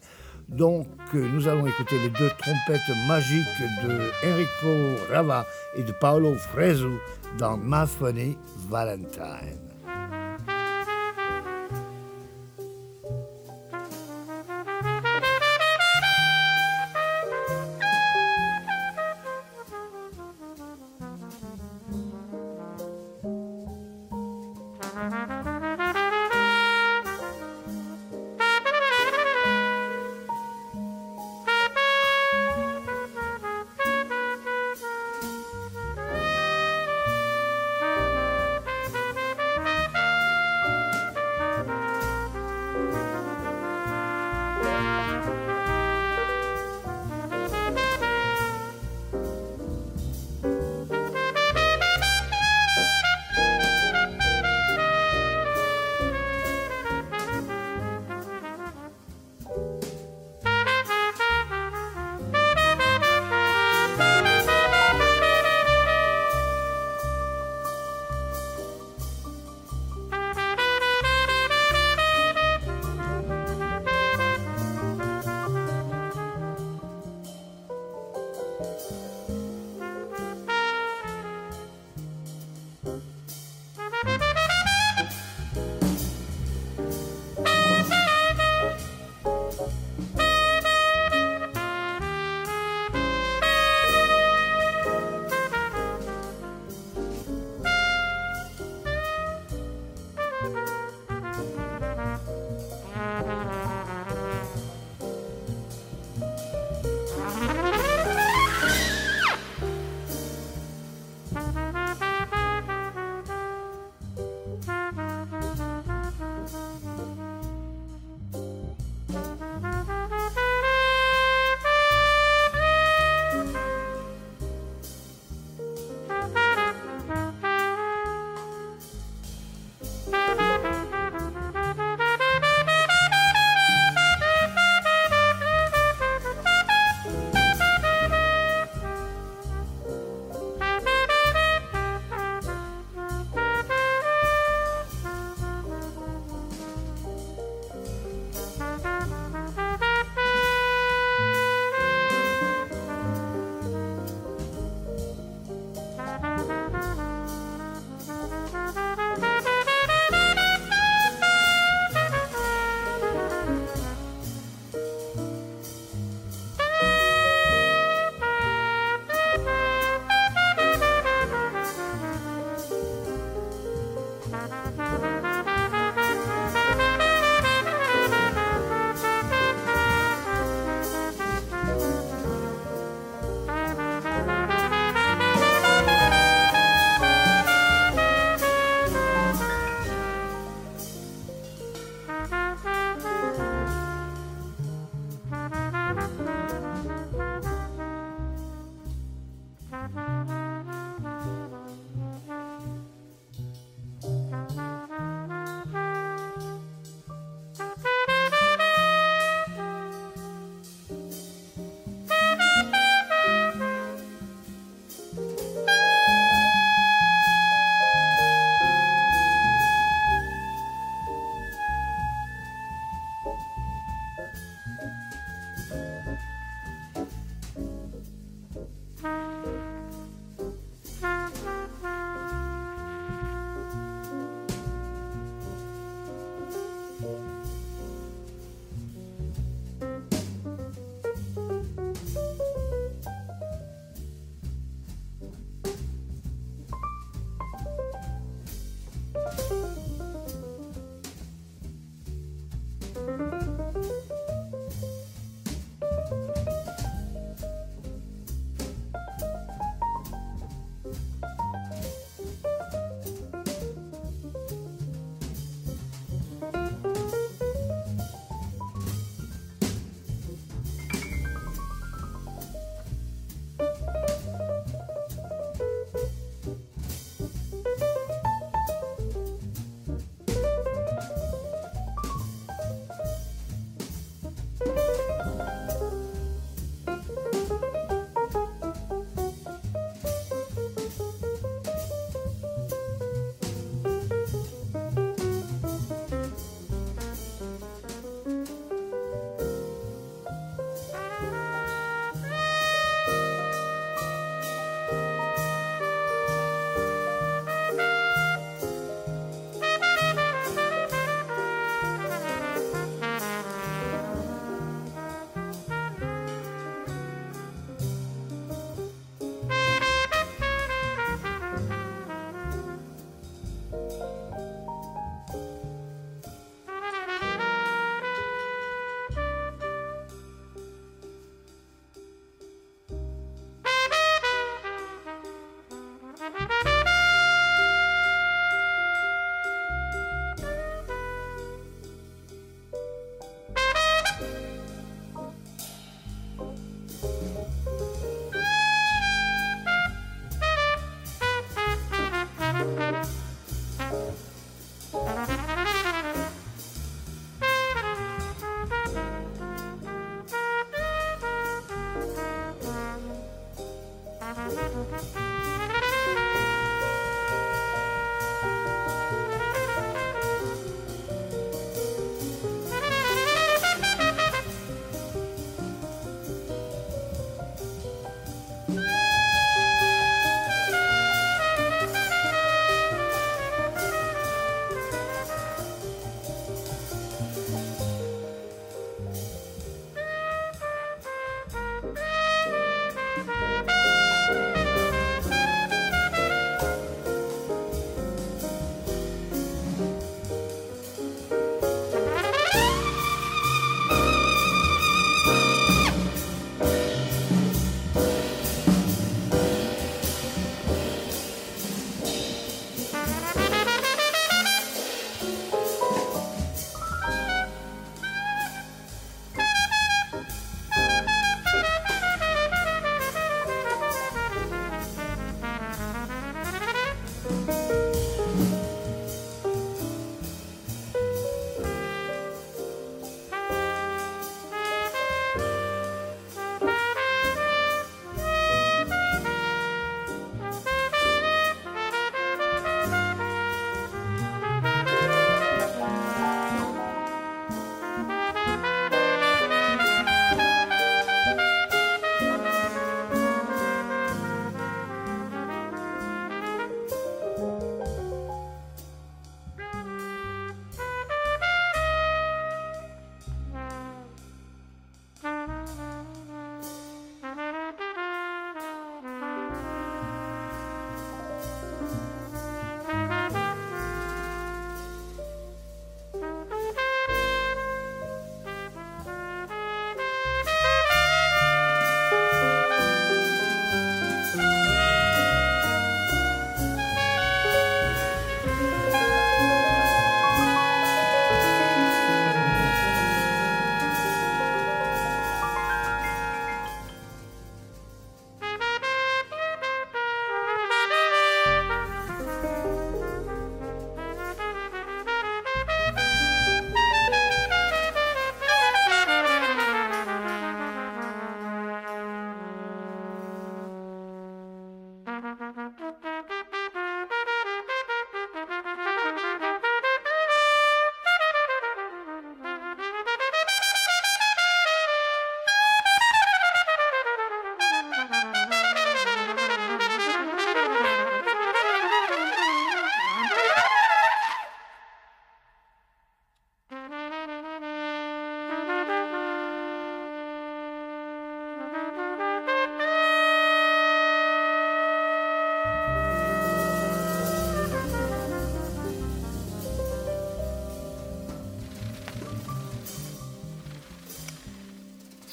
Donc 0.50 0.88
euh, 1.14 1.28
nous 1.34 1.48
allons 1.48 1.68
écouter 1.68 2.00
les 2.00 2.10
deux 2.10 2.30
trompettes 2.30 2.98
magiques 3.08 3.44
de 3.84 4.00
Enrico 4.26 5.04
Rava 5.12 5.46
et 5.76 5.84
de 5.84 5.92
Paolo 5.92 6.36
Fresu 6.36 6.98
dans 7.38 7.58
My 7.58 7.86
Funny 7.86 8.38
Valentine. 8.70 9.67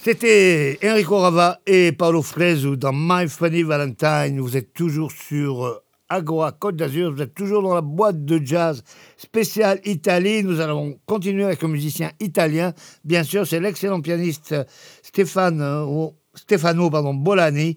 C'était 0.05 0.79
Enrico 0.85 1.17
Rava 1.17 1.61
et 1.67 1.91
Paolo 1.93 2.21
Fresu 2.21 2.77
dans 2.77 2.93
My 2.93 3.27
Funny 3.27 3.63
Valentine. 3.63 4.39
Vous 4.39 4.55
êtes 4.55 4.75
toujours 4.75 5.11
sur 5.11 5.65
euh, 5.65 5.83
Agora 6.11 6.53
Côte 6.53 6.77
d'Azur, 6.77 7.11
vous 7.11 7.23
êtes 7.23 7.33
toujours 7.33 7.63
dans 7.63 7.73
la 7.75 7.81
boîte 7.81 8.23
de 8.23 8.39
jazz 8.45 8.85
spéciale 9.17 9.81
Italie. 9.87 10.45
Nous 10.45 10.61
allons 10.61 10.99
continuer 11.07 11.45
avec 11.45 11.65
un 11.65 11.69
musicien 11.69 12.11
italien. 12.21 12.75
Bien 13.03 13.25
sûr, 13.25 13.47
c'est 13.47 13.61
l'excellent 13.61 14.03
pianiste 14.03 14.53
euh, 14.53 14.65
Stefano, 15.03 16.91
Bolani 16.91 17.77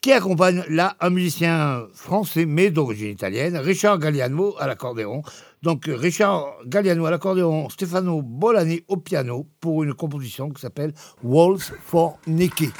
qui 0.00 0.12
accompagne 0.12 0.62
là 0.68 0.96
un 1.00 1.10
musicien 1.10 1.84
français 1.92 2.46
mais 2.46 2.70
d'origine 2.70 3.08
italienne, 3.08 3.56
Richard 3.56 3.98
Galliano 3.98 4.54
à 4.60 4.68
l'accordéon. 4.68 5.22
Donc 5.66 5.86
Richard 5.88 6.58
Galliano 6.66 7.06
à 7.06 7.10
l'accordéon, 7.10 7.68
Stefano 7.68 8.22
Bolani 8.22 8.82
au 8.86 8.98
piano 8.98 9.48
pour 9.58 9.82
une 9.82 9.94
composition 9.94 10.48
qui 10.50 10.60
s'appelle 10.60 10.94
Waltz 11.24 11.72
for 11.84 12.20
Nicky. 12.28 12.70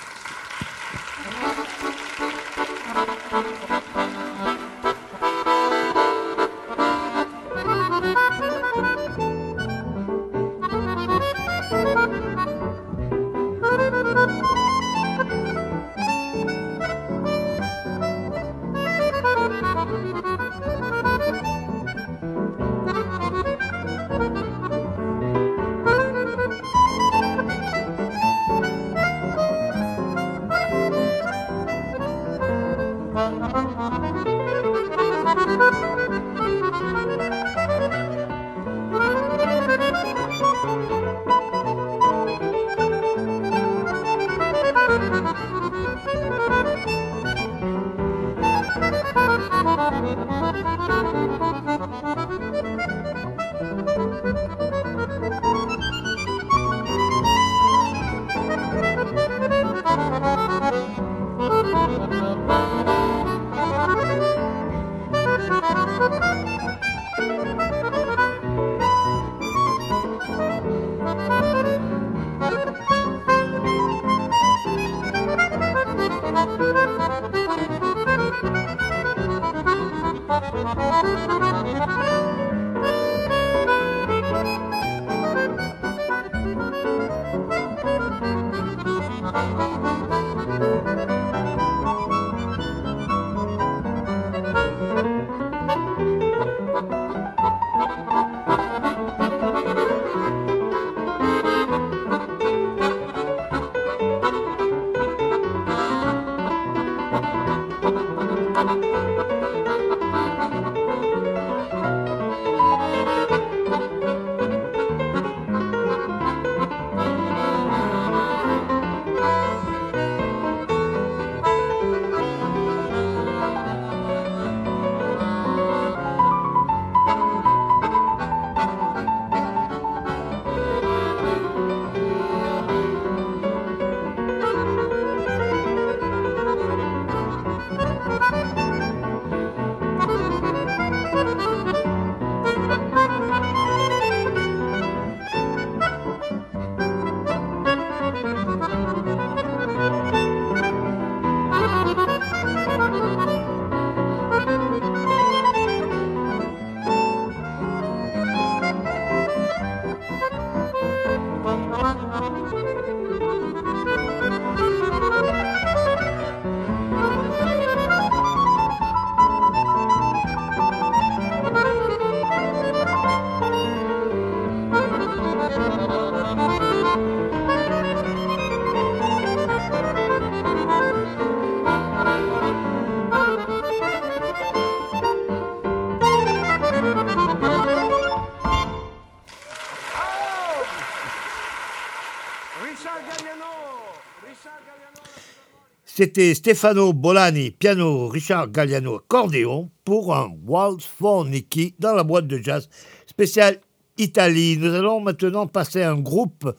C'était 195.96 196.34
Stefano 196.34 196.92
Bolani, 196.92 197.52
piano, 197.52 198.08
Richard 198.08 198.50
Galliano, 198.50 198.96
accordéon, 198.96 199.70
pour 199.82 200.14
un 200.14 200.30
Waltz 200.46 200.84
for 200.84 201.24
Nicky 201.24 201.74
dans 201.78 201.94
la 201.94 202.04
boîte 202.04 202.26
de 202.26 202.36
jazz 202.36 202.68
spéciale 203.06 203.62
Italie. 203.96 204.58
Nous 204.58 204.74
allons 204.74 205.00
maintenant 205.00 205.46
passer 205.46 205.80
à 205.80 205.92
un 205.92 205.98
groupe 205.98 206.54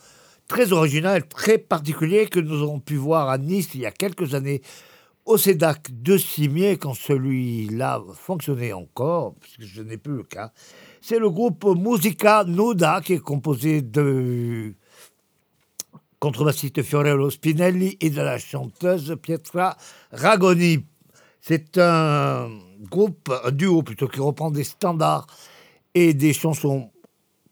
très 0.47 0.71
original, 0.73 1.27
très 1.27 1.59
particulier 1.59 2.25
que 2.25 2.39
nous 2.39 2.63
avons 2.63 2.79
pu 2.79 2.95
voir 2.95 3.29
à 3.29 3.37
Nice 3.37 3.75
il 3.75 3.81
y 3.81 3.85
a 3.85 3.91
quelques 3.91 4.33
années 4.33 4.63
au 5.23 5.37
CEDAC 5.37 5.89
de 6.01 6.17
Cimier, 6.17 6.77
quand 6.77 6.95
celui-là 6.95 8.01
fonctionnait 8.15 8.73
encore, 8.73 9.35
puisque 9.39 9.71
je 9.71 9.83
n'ai 9.83 9.97
plus 9.97 10.15
le 10.15 10.23
cas. 10.23 10.51
C'est 10.99 11.19
le 11.19 11.29
groupe 11.29 11.63
Musica 11.77 12.43
Nuda 12.43 13.01
qui 13.01 13.13
est 13.13 13.19
composé 13.19 13.83
de 13.83 14.73
contrebassiste 16.19 16.81
Fiorello 16.81 17.29
Spinelli 17.29 17.97
et 18.01 18.09
de 18.09 18.21
la 18.21 18.39
chanteuse 18.39 19.15
Pietra 19.21 19.77
Ragoni. 20.11 20.85
C'est 21.41 21.77
un 21.77 22.49
groupe, 22.89 23.31
un 23.43 23.51
duo 23.51 23.83
plutôt, 23.83 24.07
qui 24.07 24.19
reprend 24.19 24.51
des 24.51 24.63
standards 24.63 25.27
et 25.93 26.13
des 26.13 26.33
chansons 26.33 26.91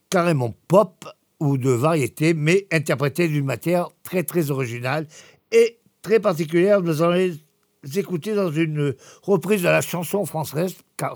carrément 0.09 0.53
pop 0.67 1.05
ou 1.39 1.57
de 1.57 1.69
variété, 1.69 2.33
mais 2.33 2.67
interprétées 2.71 3.27
d'une 3.27 3.45
matière 3.45 3.89
très 4.03 4.23
très 4.23 4.51
originale 4.51 5.07
et 5.51 5.79
très 6.01 6.19
particulière. 6.19 6.81
Nous 6.81 7.01
allons 7.01 7.13
les 7.13 7.99
écouter 7.99 8.33
dans 8.33 8.51
une 8.51 8.95
reprise 9.21 9.61
de 9.61 9.67
la 9.67 9.81
chanson 9.81 10.25
française, 10.25 10.75
car 10.97 11.15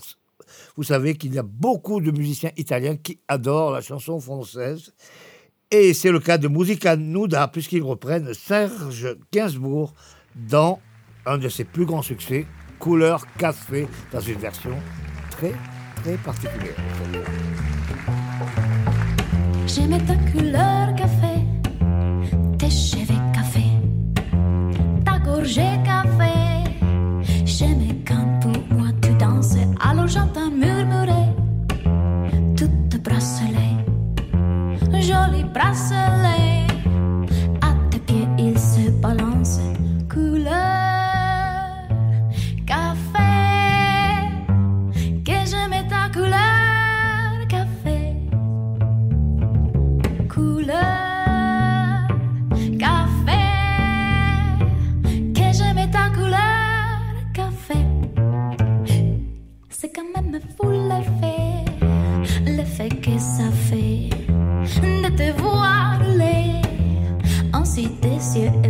vous 0.76 0.84
savez 0.84 1.16
qu'il 1.16 1.34
y 1.34 1.40
a 1.40 1.44
beaucoup 1.44 2.02
de 2.02 2.12
musiciens 2.12 2.52
italiens 2.58 2.96
qui 2.96 3.20
adorent 3.28 3.72
la 3.72 3.82
chanson 3.82 4.20
française. 4.20 4.94
Et 5.72 5.94
c'est 5.94 6.12
le 6.12 6.20
cas 6.20 6.40
de 6.40 6.48
Musica 6.48 6.96
Nuda, 6.96 7.48
puisqu'ils 7.48 7.84
reprennent 7.84 8.34
Serge 8.34 9.16
Gainsbourg 9.32 9.94
dans 10.36 10.80
un 11.28 11.38
de 11.38 11.48
ses 11.48 11.64
plus 11.64 11.86
grands 11.86 12.02
succès, 12.02 12.48
Couleur 12.80 13.26
Café, 13.38 13.88
dans 14.12 14.20
une 14.20 14.40
version 14.40 14.76
très, 15.30 15.54
très 15.98 16.18
particulière. 16.18 16.76
J'aimais 19.68 20.00
ta 20.00 20.16
couleur 20.32 20.96
café, 20.96 21.44
tes 22.58 22.72
cheveux 22.72 23.14
café 23.32 23.70
Brussels. 35.54 36.49
it 68.40 68.69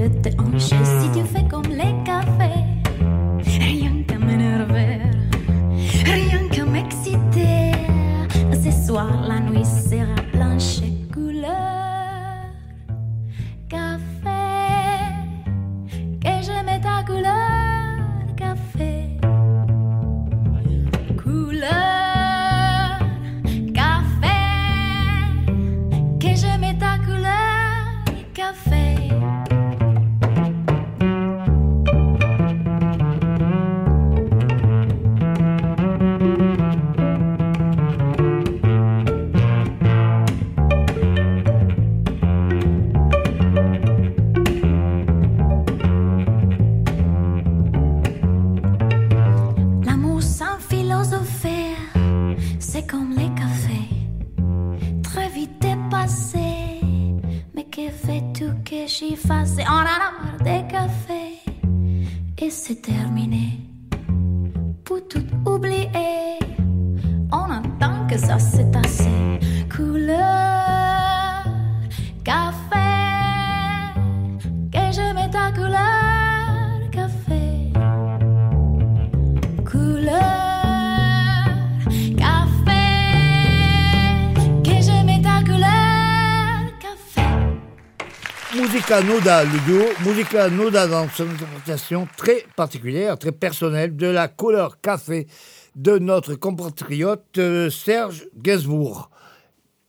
Musica 88.90 89.07
Noda, 89.07 89.44
le 89.44 89.60
duo 89.68 89.86
Musica 90.03 90.49
Noda 90.49 90.88
dans 90.88 91.07
son 91.10 91.30
interprétation 91.30 92.07
très 92.18 92.44
particulière, 92.56 93.20
très 93.20 93.32
personnelle 93.32 93.95
de 93.95 94.07
la 94.07 94.28
couleur 94.28 94.82
café 94.82 95.28
de 95.76 95.99
notre 95.99 96.34
compatriote 96.34 97.38
euh, 97.38 97.70
Serge 97.70 98.26
Gainsbourg. 98.36 99.11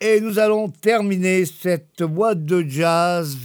Et 0.03 0.21
nous 0.21 0.39
allons 0.39 0.69
terminer 0.69 1.47
cette 1.47 2.03
boîte 2.03 2.45
de 2.45 2.63
jazz 2.69 3.39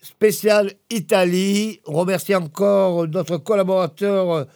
spéciale 0.00 0.72
Italie. 0.88 1.82
On 1.84 1.92
remercie 1.92 2.34
encore 2.34 3.06
notre 3.08 3.36
collaborateur 3.36 4.46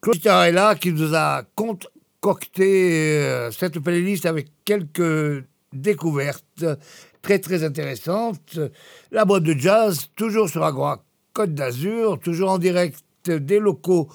Claude 0.00 0.20
Tarella 0.20 0.76
qui 0.76 0.92
nous 0.92 1.12
a 1.12 1.42
concocté 1.56 3.18
euh, 3.18 3.50
cette 3.50 3.80
playlist 3.80 4.26
avec 4.26 4.46
quelques 4.64 5.44
découvertes 5.72 6.64
très 7.22 7.38
très 7.38 7.64
intéressante. 7.64 8.58
La 9.10 9.24
boîte 9.24 9.44
de 9.44 9.58
jazz, 9.58 10.08
toujours 10.16 10.48
sur 10.48 10.64
Agora 10.64 11.04
Côte 11.32 11.54
d'Azur, 11.54 12.18
toujours 12.18 12.50
en 12.50 12.58
direct 12.58 13.02
des 13.24 13.58
locaux 13.58 14.08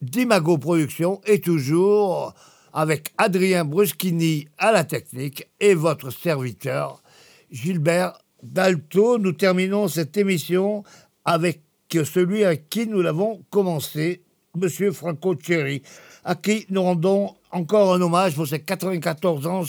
d'Imago 0.00 0.58
Productions 0.58 1.20
et 1.26 1.40
toujours 1.40 2.34
avec 2.72 3.12
Adrien 3.18 3.64
Bruschini 3.64 4.48
à 4.58 4.72
la 4.72 4.82
technique 4.82 5.46
et 5.60 5.74
votre 5.74 6.10
serviteur 6.10 7.02
Gilbert 7.50 8.18
Dalto. 8.42 9.18
Nous 9.18 9.32
terminons 9.32 9.86
cette 9.86 10.16
émission 10.16 10.82
avec 11.24 11.60
celui 11.92 12.44
à 12.44 12.56
qui 12.56 12.88
nous 12.88 13.02
l'avons 13.02 13.44
commencé, 13.50 14.22
Monsieur 14.56 14.90
Franco 14.90 15.36
Cherry, 15.40 15.82
à 16.24 16.34
qui 16.34 16.66
nous 16.70 16.82
rendons 16.82 17.36
encore 17.54 17.94
un 17.94 18.00
hommage 18.00 18.34
pour 18.34 18.48
ses 18.48 18.58
94 18.58 19.46
ans, 19.46 19.62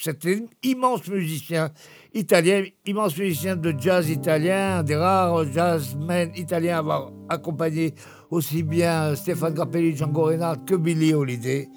cet 0.00 0.28
immense 0.62 1.08
musicien 1.08 1.70
italien, 2.14 2.62
immense 2.86 3.18
musicien 3.18 3.56
de 3.56 3.74
jazz 3.76 4.08
italien, 4.08 4.84
des 4.84 4.94
rares 4.94 5.44
jazzmen 5.52 6.30
italiens 6.36 6.76
à 6.76 6.78
avoir 6.78 7.10
accompagné 7.28 7.94
aussi 8.30 8.62
bien 8.62 9.16
Stéphane 9.16 9.54
Grappelli, 9.54 9.96
Django 9.96 10.22
Reinhardt 10.22 10.64
que 10.64 10.76
Billy 10.76 11.12
Holiday. 11.12 11.68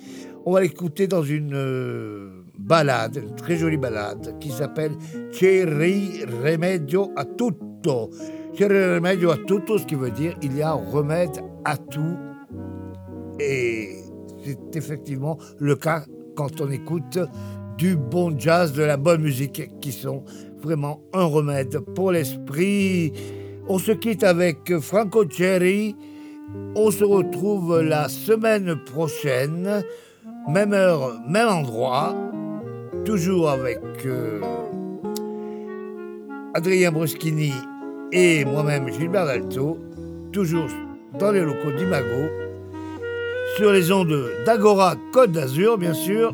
On 0.45 0.53
va 0.53 0.61
l'écouter 0.61 1.07
dans 1.07 1.23
une 1.23 1.55
euh, 1.55 2.45
balade, 2.57 3.19
une 3.21 3.35
très 3.35 3.57
jolie 3.57 3.77
balade, 3.77 4.37
qui 4.39 4.51
s'appelle 4.51 4.91
C'eri 5.31 6.23
remedio 6.43 7.11
a 7.15 7.25
tutto. 7.25 8.11
C'eri 8.55 8.95
remedio 8.95 9.31
a 9.31 9.37
tutto, 9.37 9.79
ce 9.79 9.85
qui 9.85 9.95
veut 9.95 10.11
dire 10.11 10.35
il 10.43 10.55
y 10.55 10.61
a 10.61 10.73
remède 10.73 11.41
à 11.65 11.75
tout. 11.75 12.17
Et 13.39 14.08
c'est 14.49 14.75
effectivement 14.75 15.37
le 15.59 15.75
cas 15.75 16.05
quand 16.35 16.61
on 16.61 16.71
écoute 16.71 17.19
du 17.77 17.95
bon 17.95 18.33
jazz, 18.37 18.73
de 18.73 18.83
la 18.83 18.97
bonne 18.97 19.21
musique, 19.21 19.69
qui 19.79 19.91
sont 19.91 20.23
vraiment 20.61 21.01
un 21.13 21.25
remède 21.25 21.79
pour 21.95 22.11
l'esprit. 22.11 23.13
On 23.67 23.77
se 23.77 23.91
quitte 23.91 24.23
avec 24.23 24.77
Franco 24.79 25.29
Cherry. 25.29 25.95
On 26.75 26.89
se 26.89 27.03
retrouve 27.03 27.81
la 27.81 28.09
semaine 28.09 28.75
prochaine, 28.85 29.83
même 30.47 30.73
heure, 30.73 31.21
même 31.27 31.47
endroit, 31.47 32.15
toujours 33.05 33.49
avec 33.49 33.79
euh, 34.07 34.41
Adrien 36.55 36.91
Bruschini 36.91 37.53
et 38.11 38.45
moi-même 38.45 38.91
Gilbert 38.91 39.27
Dalto, 39.27 39.77
toujours 40.31 40.69
dans 41.19 41.31
les 41.31 41.41
locaux 41.41 41.71
d'Imago, 41.77 42.48
sur 43.57 43.71
les 43.71 43.91
ondes 43.91 44.31
d'Agora 44.45 44.95
Côte 45.11 45.31
d'Azur, 45.31 45.77
bien 45.77 45.93
sûr, 45.93 46.33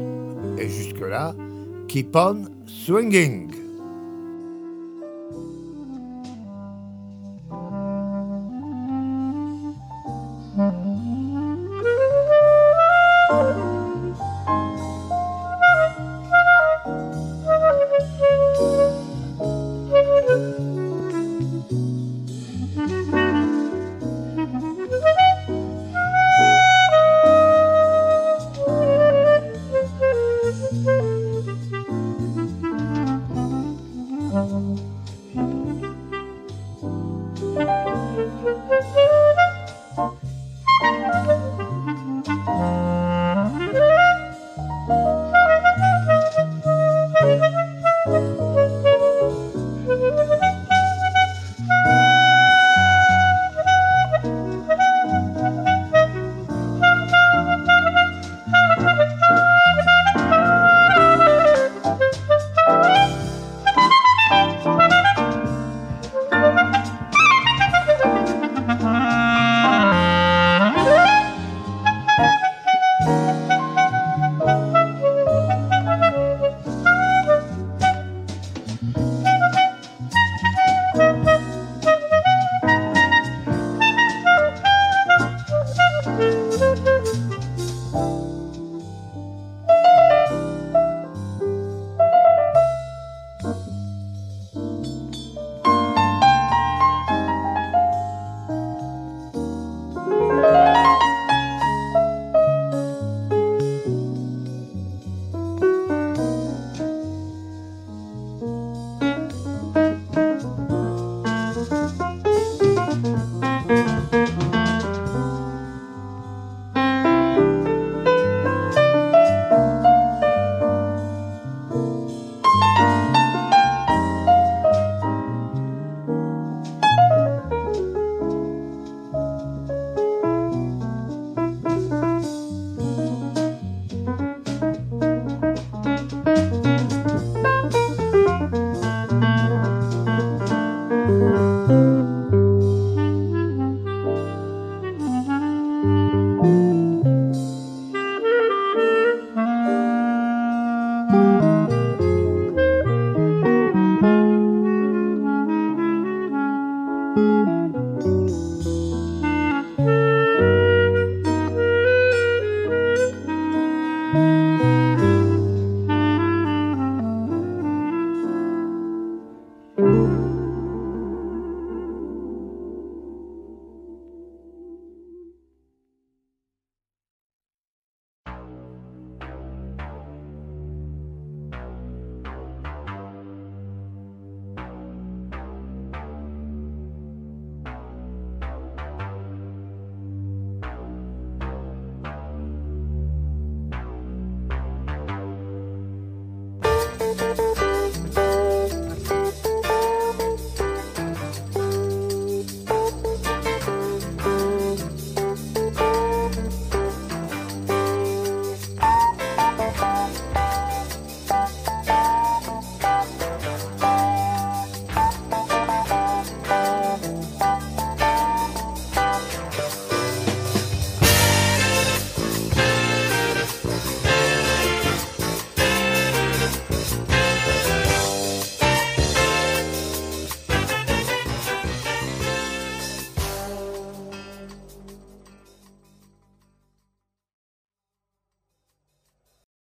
et 0.58 0.70
jusque-là, 0.70 1.34
keep 1.88 2.16
on 2.16 2.46
swinging. 2.66 3.65